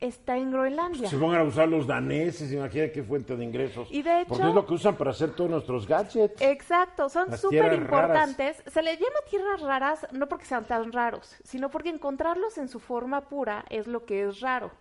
[0.08, 1.10] está en Groenlandia.
[1.10, 3.88] Se pongan a usar los daneses, imagina qué fuente de ingresos.
[3.92, 6.42] Y de hecho- Porque es lo que usan para hacer todos nuestros gadgets.
[6.42, 8.62] Exacto, son súper importantes.
[8.68, 12.80] Se les llama tierras raras no porque sean tan raros, sino porque encontrarlos en su
[12.80, 14.72] forma pura es lo que es raro.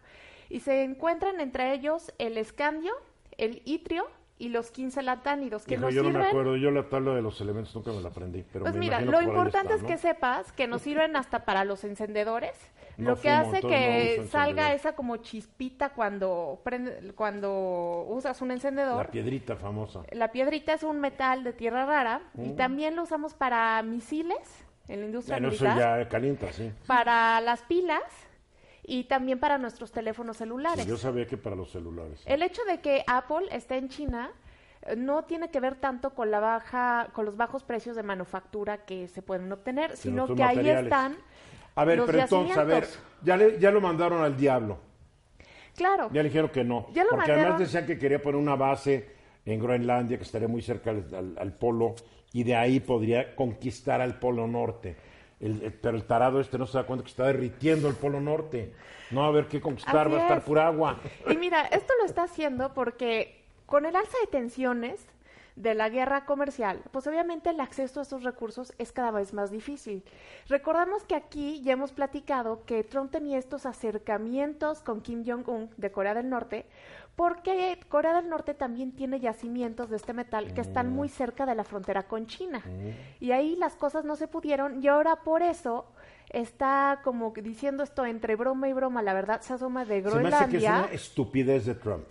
[0.51, 2.93] Y se encuentran entre ellos el escandio,
[3.39, 4.07] el itrio
[4.39, 6.23] y los 15 latánidos, que Hijo, nos yo no sirven...
[6.23, 8.45] me acuerdo, yo la tabla de los elementos nunca me la aprendí.
[8.53, 9.99] Pero Pues me mira, lo importante está, es que ¿no?
[10.15, 12.55] sepas que nos sirven hasta para los encendedores,
[12.99, 18.51] No lo que fumo, hace que salga esa como chispita cuando prende- cuando usas un
[18.51, 19.07] encendedor.
[19.07, 20.03] La piedrita famosa.
[20.13, 22.57] La piedrita es un metal de tierra rara y Mm.
[22.57, 24.39] también lo usamos para misiles
[24.89, 26.71] en la industria Bueno, eso militar, ya calienta, sí.
[26.87, 28.03] para las pilas
[28.85, 30.87] y también para nuestros teléfonos Sí, celulares.
[30.87, 32.23] Yo sabía que para los celulares.
[32.27, 34.31] El hecho de que Apple esté en China
[34.85, 38.79] eh, no tiene que ver tanto con la baja, con los bajos precios de manufactura
[38.85, 40.85] que se pueden obtener, sino que ahí materiales.
[40.85, 41.17] están
[41.75, 42.87] A ver, los pero entonces, a ver,
[43.23, 44.79] ya, le- ya lo mandaron al diablo.
[45.77, 46.11] Claro.
[46.13, 46.87] Ya le dijeron que no.
[46.93, 47.45] Ya lo porque mandaron.
[47.55, 49.11] además decían que quería poner una base
[49.47, 51.95] en Groenlandia, que estaría muy cerca al, al- al polo,
[52.33, 54.97] y de ahí podría conquistar al polo norte.
[55.41, 58.21] El- el- pero el tarado este no se da cuenta que está derritiendo el polo
[58.21, 58.73] norte.
[59.11, 60.45] No va a haber que conquistar, Así va a estar es.
[60.45, 60.99] pura agua.
[61.31, 65.07] Y mira, esto lo está haciendo porque con el alza de tensiones
[65.57, 69.51] de la guerra comercial, pues obviamente el acceso a estos recursos es cada vez más
[69.51, 70.03] difícil.
[70.49, 75.93] Recordamos que aquí ya hemos platicado que Trump tenía estos acercamientos con Kim Jong-un de
[75.93, 76.67] Corea del Norte,
[77.17, 81.55] porque Corea del Norte también tiene yacimientos de este metal que están muy cerca de
[81.55, 82.63] la frontera con China.
[83.21, 85.87] Y ahí las cosas no se pudieron y ahora por eso
[86.31, 90.29] está como diciendo esto entre broma y broma, la verdad se asoma de Se me
[90.29, 90.77] hace que es Groenlandia.
[90.85, 92.09] una estupidez de Trump.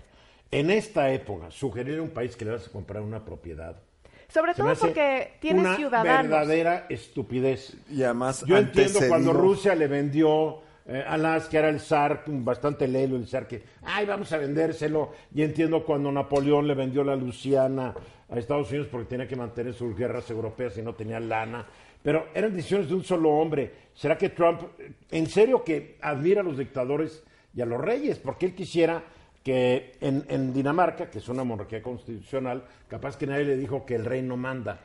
[0.51, 3.81] En esta época, sugerir a un país que le vas a comprar una propiedad.
[4.27, 6.29] Sobre todo porque tiene una ciudadanos.
[6.29, 7.75] verdadera estupidez.
[7.89, 13.15] Y además Yo entiendo cuando Rusia le vendió eh, Alaska, era el zar, bastante lelo
[13.15, 15.11] el zar, que, ay, vamos a vendérselo.
[15.33, 17.93] Y entiendo cuando Napoleón le vendió la Luciana
[18.29, 21.65] a Estados Unidos porque tenía que mantener sus guerras europeas y no tenía lana.
[22.01, 23.71] Pero eran decisiones de un solo hombre.
[23.93, 27.23] ¿Será que Trump, eh, en serio que admira a los dictadores
[27.53, 28.17] y a los reyes?
[28.17, 29.03] Porque él quisiera
[29.43, 33.95] que en, en Dinamarca, que es una monarquía constitucional, capaz que nadie le dijo que
[33.95, 34.79] el rey no manda.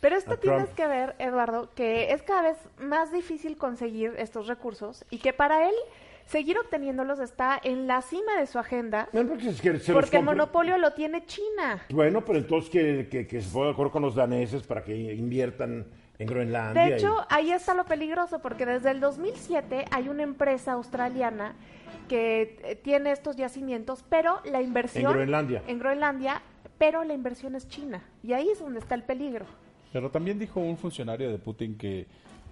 [0.00, 5.04] Pero esto tienes que ver, Eduardo, que es cada vez más difícil conseguir estos recursos
[5.10, 5.74] y que para él
[6.26, 10.24] seguir obteniéndolos está en la cima de su agenda No, porque es que porque el
[10.24, 11.82] monopolio lo tiene China.
[11.90, 14.94] Bueno, pero entonces que, que, que se ponga de acuerdo con los daneses para que
[14.94, 15.86] inviertan
[16.18, 16.84] en Groenlandia.
[16.84, 21.54] De y- hecho, ahí está lo peligroso, porque desde el 2007 hay una empresa australiana
[22.08, 25.06] que eh, tiene estos yacimientos, pero la inversión...
[25.06, 25.62] En Groenlandia.
[25.66, 26.42] En Groenlandia,
[26.78, 28.02] pero la inversión es China.
[28.22, 29.46] Y ahí es donde está el peligro.
[29.92, 32.06] Pero también dijo un funcionario de Putin que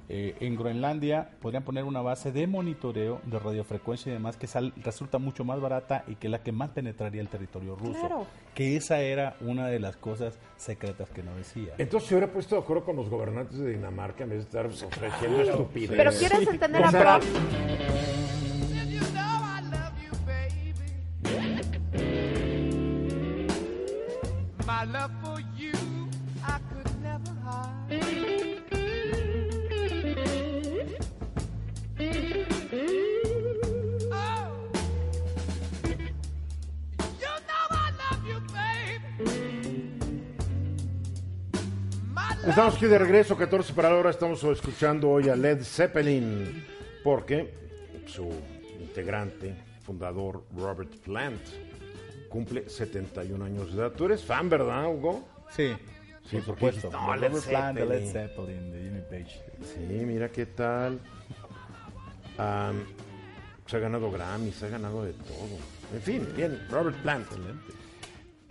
[0.09, 4.73] eh, en Groenlandia podrían poner una base de monitoreo de radiofrecuencia y demás que sal-
[4.85, 7.99] resulta mucho más barata y que la que más penetraría el territorio ruso.
[8.01, 8.27] Claro.
[8.55, 11.75] Que esa era una de las cosas secretas que no decía.
[11.79, 14.67] Entonces se hubiera puesto de acuerdo con los gobernantes de Dinamarca en vez de estar
[14.67, 15.97] ofreciendo estupidez.
[15.97, 17.25] Pero ¿quieres entender O a Trump?
[24.83, 25.73] My love for you,
[26.45, 28.01] I could never hide.
[42.45, 44.11] Oh, Estamos aquí de regreso, 14 para la hora.
[44.11, 46.65] Estamos escuchando hoy a Led Zeppelin
[47.05, 47.55] porque
[48.07, 48.29] su
[48.81, 49.55] integrante,
[49.85, 51.41] fundador Robert Plant,
[52.33, 53.93] cumple 71 años de edad.
[53.93, 55.29] ¿Tú eres fan, verdad, Hugo?
[55.51, 55.73] Sí.
[56.25, 56.91] Sí, Por supuesto.
[56.91, 58.13] no, Led de Led Zeppelin.
[58.13, 59.45] Zeppelin, de Jimmy Page.
[59.75, 60.99] Sí, mira qué tal.
[62.39, 62.85] Am,
[63.67, 65.59] se ha ganado Grammy, se ha ganado de todo.
[65.93, 67.27] En fin, bien, Robert Plant.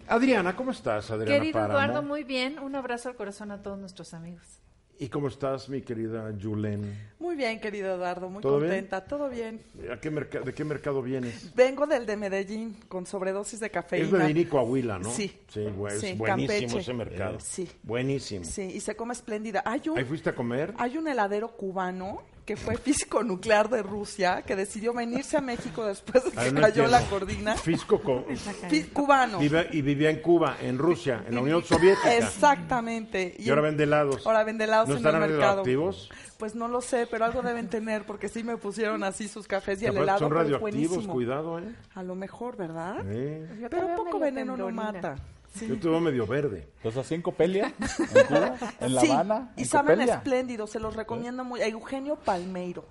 [0.08, 1.74] Adriana, ¿cómo estás, Adriana Querido Páramo?
[1.80, 2.60] Eduardo, muy bien.
[2.60, 4.61] Un abrazo al corazón a todos nuestros amigos.
[5.02, 6.96] ¿Y cómo estás, mi querida Julen?
[7.18, 8.70] Muy bien, querido Eduardo, muy ¿Todo bien?
[8.70, 9.60] contenta, todo bien.
[9.92, 11.56] ¿A qué ¿De qué mercado vienes?
[11.56, 14.06] Vengo del de Medellín con sobredosis de cafeína.
[14.06, 15.10] Es Medellín y Coahuila, ¿no?
[15.10, 15.36] Sí.
[15.48, 16.78] Sí, güey, es Sí, buenísimo Campeche.
[16.82, 17.40] ese mercado.
[17.40, 17.68] Sí.
[17.82, 18.46] Buenísimo.
[18.46, 19.64] Sí, y se come espléndida.
[19.66, 20.72] Hay un, ¿Ahí fuiste a comer?
[20.78, 25.86] hay un heladero cubano que fue físico nuclear de Rusia que decidió venirse a México
[25.86, 27.56] después de que Ah, no cayó la cordina.
[27.56, 28.26] Fisco co-
[28.70, 29.40] Fi- cubano.
[29.40, 32.14] Vive- y vivía en Cuba, en Rusia, en la Unión Soviética.
[32.16, 33.36] Exactamente.
[33.38, 34.26] Y ahora vende helados.
[34.26, 35.48] Ahora vende helados ¿No en están el mercado.
[35.60, 36.10] radioactivos?
[36.38, 39.82] Pues no lo sé, pero algo deben tener porque sí me pusieron así sus cafés
[39.82, 40.20] y el helado.
[40.20, 41.14] son radioactivos, buenísimo.
[41.14, 41.76] cuidado, ¿eh?
[41.94, 42.96] A lo mejor, ¿verdad?
[43.04, 43.66] Sí.
[43.70, 45.16] Pero poco veneno no mata.
[45.54, 45.68] Sí.
[45.68, 46.68] Yo veo medio verde.
[46.84, 47.74] ¿Los así en Copelia?
[47.80, 48.56] ¿En Cuba?
[48.80, 49.54] ¿En La Sí, Habana?
[49.58, 50.16] y ¿En saben Copelia?
[50.16, 51.62] espléndido, se los recomiendo muy.
[51.62, 52.86] a Eugenio Palmeiro.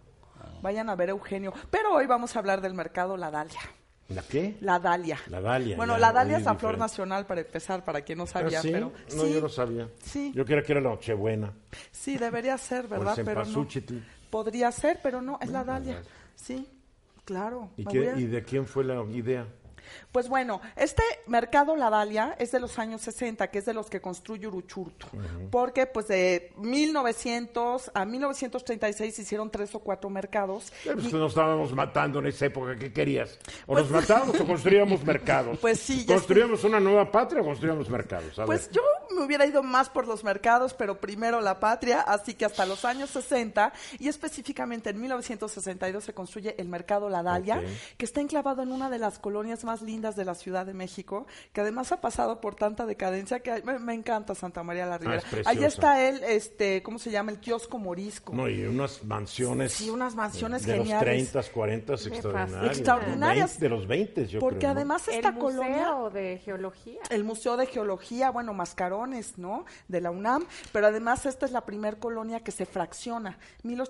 [0.62, 1.54] Vayan a ver Eugenio.
[1.70, 3.61] Pero hoy vamos a hablar del mercado La Dalia.
[4.11, 4.56] ¿La qué?
[4.61, 5.18] La Dalia.
[5.28, 5.76] La Dalia.
[5.76, 8.61] Bueno, ya, la Dalia es la flor nacional para empezar, para quien no ¿Ah, sabía,
[8.61, 8.70] sí?
[8.72, 9.88] pero No, sí, yo no sabía.
[10.02, 10.32] Sí.
[10.34, 11.52] Yo creía que era la Nochebuena.
[11.92, 13.16] sí debería ser, ¿verdad?
[13.18, 13.66] el Pero no.
[14.28, 16.02] Podría ser, pero no, es la Dalia.
[16.34, 16.66] Sí,
[17.24, 17.70] claro.
[17.76, 19.46] ¿Y, qué- a- ¿Y de quién fue la idea?
[20.12, 23.88] Pues bueno, este mercado La Dalia es de los años 60, que es de los
[23.88, 25.06] que construye Uruchurtu.
[25.50, 30.72] Porque pues de 1900 a 1936 se hicieron tres o cuatro mercados.
[30.84, 32.76] Eh, pues Y- nos estábamos matando en esa época.
[32.76, 33.38] ¿Qué querías?
[33.66, 35.58] ¿O Pues- nos matábamos o construíamos mercados?
[35.61, 38.38] Pues sí, ya ¿Construíamos una nueva patria o construíamos mercados?
[38.38, 38.76] A Pues ver.
[38.76, 38.82] yo
[39.16, 42.84] me hubiera ido más por los mercados, pero primero la patria, así que hasta los
[42.84, 47.62] años 60 y específicamente en 1962 se construye el mercado La Dalia,
[47.96, 51.26] que está enclavado en una de las colonias más lindas de la Ciudad de México,
[51.53, 55.16] que además ha pasado por tanta decadencia que me, me encanta Santa María la Ribera.
[55.16, 55.51] Ah, es preciosa.
[55.51, 57.30] Allí está el, este, ¿cómo se llama?
[57.32, 58.32] El kiosco morisco.
[58.34, 59.72] No, y unas mansiones.
[59.72, 61.32] Sí, unas mansiones de geniales.
[61.34, 62.76] los 30, 40 extraordinarias.
[62.78, 63.61] Extraordinarias.
[63.61, 64.70] De los 20, yo Porque creo.
[64.70, 64.76] ¿no?
[64.78, 66.11] además El esta Museo colonia...
[66.12, 67.01] de Geología.
[67.11, 69.64] El Museo de Geología, bueno, Mascarones, ¿no?
[69.88, 73.38] De la UNAM, pero además esta es la primer colonia que se fracciona,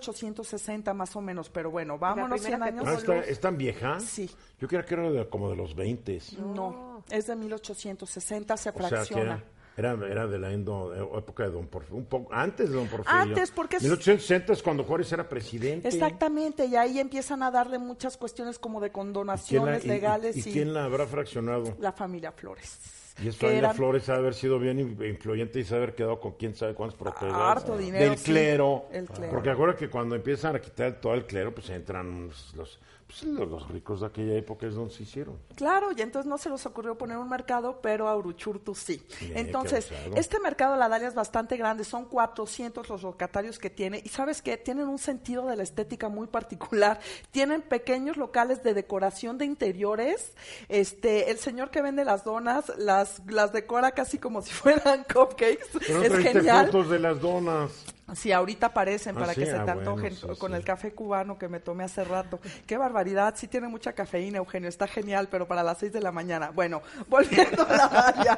[0.09, 2.87] 1860 más o menos, pero bueno, vámonos 100 primera que años.
[2.87, 3.99] Ah, ¿está- ¿Es tan vieja?
[3.99, 4.29] Sí.
[4.59, 6.00] Yo creía que era de- como de los 20.
[6.39, 9.43] No, es de 1860, se O sea, que fracciona.
[9.77, 12.87] era, era, de la endo- eh, época de Don Porfirio, un poco antes de Don
[12.87, 13.19] Porfirio.
[13.21, 15.87] Antes, porque es- 1860 es cuando Juárez era presidente.
[15.87, 20.35] Exactamente, y ahí empiezan a darle muchas cuestiones como de ¿Quién la- condonaciones y- legales
[20.37, 21.75] ¿Y, y, quién la habrá fraccionado?
[21.79, 22.79] la familia Flores.
[23.21, 25.75] Y es que familia eran- Flores ha de haber sido bien in- influyente y se
[25.75, 27.35] haber quedado con quién sabe cuántas propiedades.
[27.35, 28.23] Harto dinero, Del sí.
[28.25, 28.85] clero.
[28.91, 29.31] El clero.
[29.33, 32.79] Porque acuérdate que cuando empiezan a quitar todo el clero, pues entran los,
[33.19, 35.37] pues, los- ricos de aquella época, es donde se hicieron.
[35.55, 39.01] Claro, y entonces no se les ocurrió poner un mercado, pero a Uruchurtu sí.
[39.19, 44.01] Bien, Entonces, este mercado La Dalia es bastante grande, son 400 los locatarios que tiene,
[44.03, 46.99] y sabes qué, tienen un sentido de la estética muy particular.
[47.31, 50.33] Tienen pequeños locales de decoración de interiores.
[50.69, 55.67] Este, el señor que vende las donas las, las decora casi como si fueran cupcakes.
[55.85, 56.67] Pero es genial.
[56.67, 57.71] fotos de las donas.
[58.13, 60.57] Sí, ahorita aparecen Ah, para sí, que se ah, te bueno, antojen sí, con sí.
[60.57, 62.39] el café cubano que me tomé hace rato.
[62.65, 66.11] Qué barbaridad, sí tiene mucha cafeína, Eugenio, está genial, pero para las 6 de la
[66.11, 66.51] mañana.
[66.51, 68.37] Bueno, volviendo a la Dalia.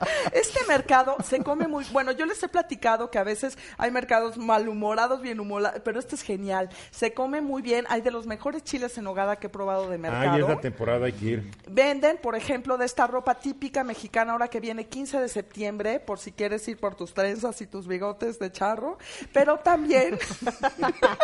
[0.32, 4.36] Este mercado se come muy, bueno, yo les he platicado que a veces hay mercados
[4.36, 6.68] malhumorados, bien humorados, pero este es genial.
[6.90, 9.98] Se come muy bien, hay de los mejores chiles en nogada que he probado de
[9.98, 10.32] mercado.
[10.32, 11.50] Ay, es la temporada, hay que ir.
[11.68, 16.18] Venden, por ejemplo, de esta ropa típica mexicana ahora que viene 15 de septiembre, por
[16.18, 18.98] si quieres ir por tus trenzas y tus bigotes de charro,
[19.32, 20.18] pero también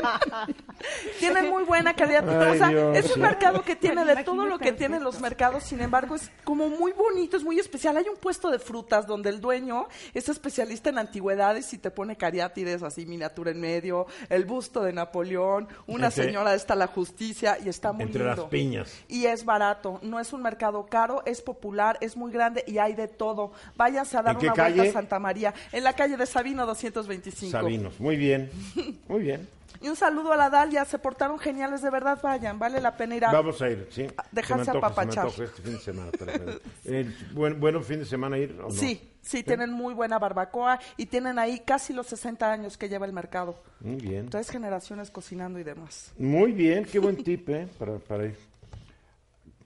[1.18, 2.28] tienen muy buena calidad.
[2.28, 2.96] Ay, o sea, Dios.
[2.96, 6.30] es un mercado que tiene de todo lo que tienen los mercados, sin embargo, es
[6.44, 7.96] como muy bonito, es muy especial.
[7.96, 12.16] Hay un puesto de frutas donde el dueño es especialista en antigüedades y te pone
[12.16, 17.68] cariátides así miniatura en medio, el busto de Napoleón, una señora está la justicia y
[17.68, 18.92] está muy Entre lindo las piñas.
[19.08, 19.98] y es barato.
[20.02, 23.52] No es un mercado caro, es popular, es muy grande y hay de todo.
[23.76, 26.66] Váyanse a dar ¿En qué una vuelta a Santa María, en la calle de Sabino
[26.66, 27.52] 225.
[27.52, 27.98] Sabinos.
[28.00, 28.50] Muy bien.
[29.08, 29.48] Muy bien.
[29.80, 33.16] Y un saludo a la Dalia, se portaron geniales, de verdad, vayan, vale la pena
[33.16, 33.32] ir a...
[33.32, 34.06] Vamos a ir, sí.
[34.30, 35.26] dejarse apapachar.
[35.26, 36.10] este fin de semana.
[36.84, 38.70] Eh, buen, bueno fin de semana ir o no?
[38.70, 43.06] Sí, sí, tienen muy buena barbacoa y tienen ahí casi los 60 años que lleva
[43.06, 43.56] el mercado.
[43.80, 44.28] Muy bien.
[44.28, 46.12] Tres generaciones cocinando y demás.
[46.18, 47.68] Muy bien, qué buen tip, ¿eh?
[47.78, 48.36] Para, para ir.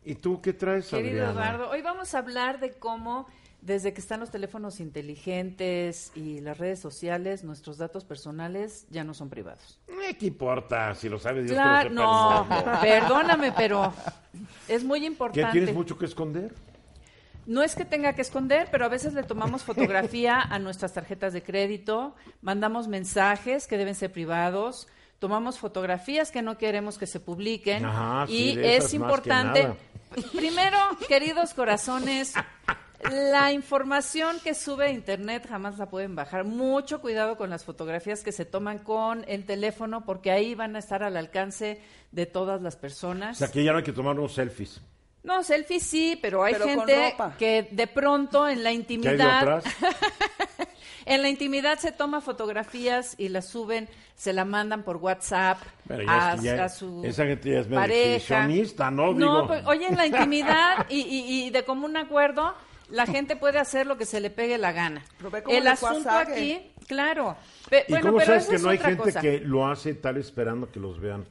[0.05, 1.33] ¿Y tú qué traes, Querido Adriana?
[1.33, 3.27] Eduardo, hoy vamos a hablar de cómo
[3.67, 9.13] desde que están los teléfonos inteligentes y las redes sociales, nuestros datos personales ya no
[9.13, 9.81] son privados.
[9.89, 10.95] Eh, ¿Qué importa?
[10.95, 12.47] Si lo sabes, Dios Claro, no,
[12.81, 13.93] perdóname, pero
[14.69, 15.51] es muy ¿Qué importante.
[15.51, 16.55] tienes mucho que esconder?
[17.45, 21.33] No es que tenga que esconder, pero a veces le tomamos fotografía a nuestras tarjetas
[21.33, 24.87] de crédito, mandamos mensajes que deben ser privados,
[25.19, 29.75] tomamos fotografías que no queremos que se publiquen Ajá, y es importante.
[30.35, 32.33] Primero, queridos corazones,
[33.11, 36.45] la información que sube a internet jamás la pueden bajar.
[36.45, 40.79] Mucho cuidado con las fotografías que se toman con el teléfono porque ahí van a
[40.79, 41.81] estar al alcance
[42.13, 43.39] de todas las O personas.
[43.39, 44.81] sea, que ya no hay que tomar unos selfies.
[45.23, 49.63] No, selfies sí, pero hay Pero gente que de pronto en la ¿Qué hay intimidad,
[51.05, 56.05] en la intimidad se toma fotografías y las suben, se la mandan por WhatsApp Pero
[56.05, 58.47] ya a, es que ya- a su esa gente ya es pareja.
[58.93, 59.13] ¿no?
[59.15, 62.55] No, pues, oye, en la intimidad y, y- y de común acuerdo,
[62.91, 65.05] la gente puede hacer lo que se le pegue la gana.
[65.49, 67.37] El asunto aquí, claro.
[67.69, 69.21] Pe- ¿Y bueno, cómo pero sabes eso que es no hay gente cosa.
[69.21, 71.25] que lo hace tal esperando que los vean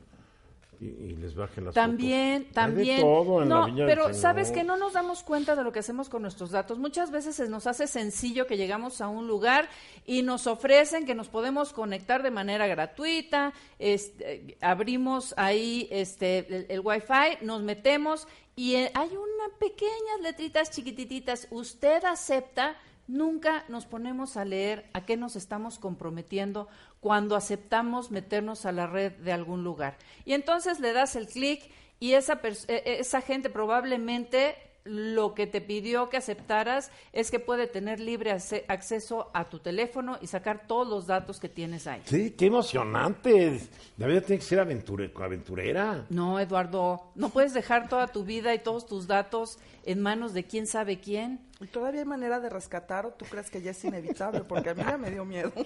[0.81, 2.47] y, y les bajen las También, fotos?
[2.49, 2.97] Hay también.
[2.97, 5.71] de todo en la no, Viña pero sabes que no nos damos cuenta de lo
[5.71, 6.77] que hacemos con nuestros datos.
[6.77, 9.69] Muchas veces se nos hace sencillo que llegamos a un lugar
[10.05, 13.53] y nos ofrecen que nos podemos conectar de manera gratuita.
[13.79, 20.71] este, abrimos ahí este el, el Wi-Fi, nos metemos y eh, hay unas pequeñas letritas
[20.71, 21.47] chiquitititas.
[21.51, 22.75] Usted acepta.
[23.07, 26.67] Nunca nos ponemos a leer a qué nos estamos comprometiendo
[27.01, 29.95] cuando aceptamos meternos a la red de algún lugar.
[30.25, 34.55] Y entonces le das el clic y esa, eh, eh, esa gente probablemente
[34.85, 38.31] lo que te pidió que aceptaras es que puede tener libre
[38.67, 42.01] acceso a tu teléfono y sacar todos los datos que tienes ahí.
[42.05, 43.61] Sí, qué emocionante.
[43.97, 46.05] La vida tiene que ser aventure- aventurera.
[46.09, 50.43] No, Eduardo, no puedes dejar toda tu vida y todos tus datos en manos de
[50.45, 51.39] quién sabe quién.
[51.61, 54.41] ¿Y todavía hay manera de rescatar o tú crees que ya es inevitable?
[54.41, 55.51] Porque a mí ya me dio miedo.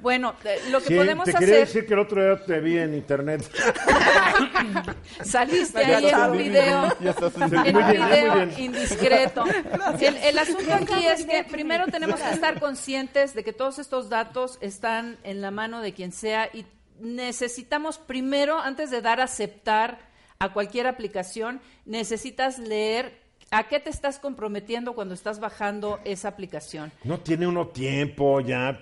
[0.00, 1.66] Bueno, eh, lo que Sí, podemos te quería hacer...
[1.66, 3.42] decir que el otro día te vi en internet.
[5.24, 9.44] Saliste ahí en un video, en- un indiscreto.
[10.00, 14.08] El, el asunto aquí es que primero tenemos que estar conscientes de que todos estos
[14.08, 16.64] datos están en la mano de quien sea y
[17.00, 19.98] necesitamos primero, antes de dar a aceptar
[20.40, 23.20] a cualquier aplicación, necesitas leer
[23.50, 26.92] a qué te estás comprometiendo cuando estás bajando esa aplicación.
[27.02, 28.78] No tiene uno tiempo ya.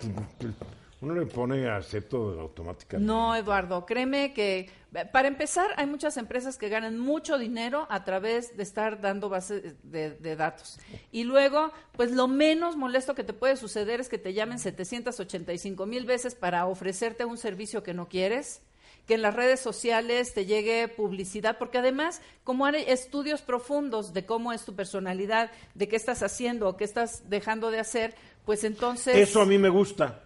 [1.00, 3.06] Uno le pone acepto automáticamente.
[3.06, 4.68] No, Eduardo, créeme que
[5.12, 9.76] para empezar hay muchas empresas que ganan mucho dinero a través de estar dando bases
[9.82, 10.78] de, de datos.
[11.10, 15.86] Y luego, pues lo menos molesto que te puede suceder es que te llamen 785
[15.86, 18.62] mil veces para ofrecerte un servicio que no quieres
[19.06, 24.26] que en las redes sociales te llegue publicidad, porque además, como hay estudios profundos de
[24.26, 28.64] cómo es tu personalidad, de qué estás haciendo o qué estás dejando de hacer, pues
[28.64, 29.16] entonces...
[29.16, 30.24] Eso a mí me gusta.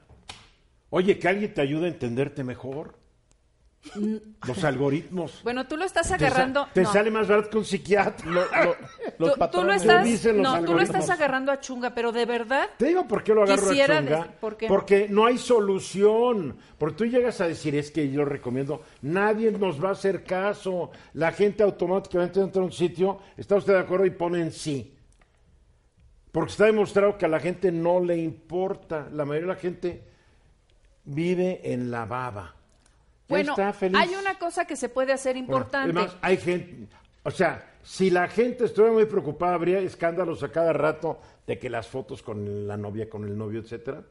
[0.89, 3.00] Oye, que alguien te ayude a entenderte mejor.
[4.47, 5.41] Los algoritmos.
[5.43, 6.69] Bueno, tú lo estás Te sa- agarrando...
[6.75, 6.93] Te, no.
[6.93, 8.27] sale más barato que un psiquiatra.
[8.31, 8.77] Lo- lo-
[9.19, 12.13] los Tú- tú, lo estás, dicen los no, tú lo estás agarrando a chunga, pero
[12.13, 14.01] de verdad, Te digo por qué lo agarro a chunga.
[14.03, 14.69] des- ¿por qué?
[14.69, 16.59] Porque no hay solución.
[16.77, 20.91] Porque tú llegas a decir, es que yo recomiendo, nadie nos va a hacer caso.
[21.15, 24.05] La gente automáticamente entra a un sitio, ¿está usted de acuerdo?
[24.05, 24.95] Y ponen sí.
[26.33, 29.09] Porque está demostrado que a la gente no le importa.
[29.11, 30.05] La mayoría de la gente
[31.05, 32.55] vive en la baba.
[33.31, 33.99] Bueno, está feliz.
[33.99, 35.99] hay una cosa que se puede hacer Bueno, importante.
[35.99, 36.89] además, hay gente,
[37.23, 41.71] o sea, si la gente estuviera muy preocupada, habría escándalos a cada rato de que
[41.71, 44.05] las fotos con la novia, con el novio, etcétera.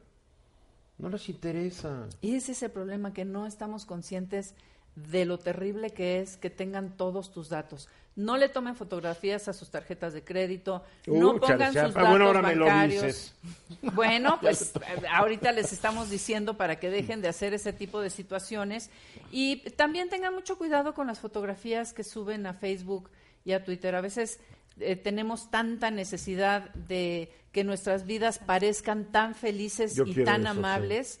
[0.98, 2.06] No les interesa.
[2.20, 4.54] Y ese es el problema, que no estamos conscientes
[4.94, 7.88] de lo terrible que es que tengan todos tus datos.
[8.16, 12.26] No le tomen fotografías a sus tarjetas de crédito, no pongan sus ah, datos bueno,
[12.26, 13.02] ahora me lo bancarios.
[13.04, 13.34] dices.
[13.94, 18.10] Bueno, pues eh, ahorita les estamos diciendo para que dejen de hacer ese tipo de
[18.10, 18.90] situaciones
[19.30, 23.10] y también tengan mucho cuidado con las fotografías que suben a Facebook
[23.44, 23.94] y a Twitter.
[23.94, 24.40] A veces
[24.80, 31.20] eh, tenemos tanta necesidad de que nuestras vidas parezcan tan felices Yo y tan eso,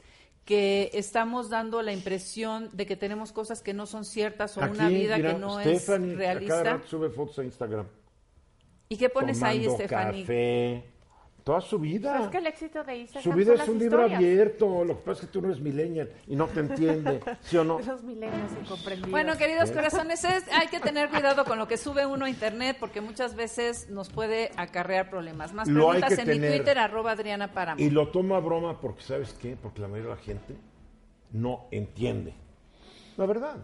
[0.50, 4.88] Que estamos dando la impresión de que tenemos cosas que no son ciertas o una
[4.88, 5.74] vida mira, que no Stephanie,
[6.14, 6.62] es a cada realista.
[6.64, 7.86] rato sube fotos a Instagram.
[8.88, 10.22] ¿Y qué pones ahí, Stephanie?
[10.22, 10.84] café.
[11.44, 12.20] Toda su vida.
[12.22, 14.18] Es que el éxito de Su vida es un libro historias.
[14.18, 14.84] abierto.
[14.84, 17.20] Lo que pasa es que tú no eres millennial y no te entiende.
[17.40, 17.78] ¿Sí o no?
[17.86, 19.10] Los milenios incomprendidos.
[19.10, 19.74] Bueno, queridos ¿Eh?
[19.74, 23.34] corazones, es- hay que tener cuidado con lo que sube uno a internet porque muchas
[23.34, 25.52] veces nos puede acarrear problemas.
[25.54, 26.46] Más Lo preguntas en mi.
[26.48, 27.80] Twitter, arroba Adriana Páramo.
[27.80, 29.56] Y lo tomo a broma porque, ¿sabes qué?
[29.60, 30.54] Porque la mayoría de la gente
[31.32, 32.34] no entiende.
[33.16, 33.56] La verdad.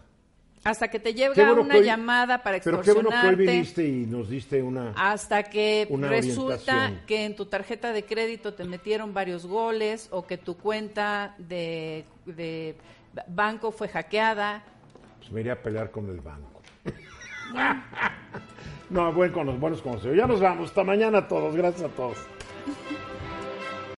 [0.69, 3.51] Hasta que te llega bueno una hoy- llamada para Pero qué bueno que hoy extorsionarte.
[3.51, 4.91] viniste y nos diste una...
[4.97, 10.25] Hasta que Una resulta que en tu tarjeta de crédito te metieron varios goles o
[10.27, 12.75] que tu cuenta de, de
[13.27, 14.63] banco fue hackeada.
[15.19, 16.61] Pues me iría a pelear con el banco.
[18.89, 20.15] No, buen con los buenos consejos.
[20.17, 20.69] Ya nos vamos.
[20.69, 21.53] Hasta mañana a todos.
[21.55, 22.17] Gracias a todos.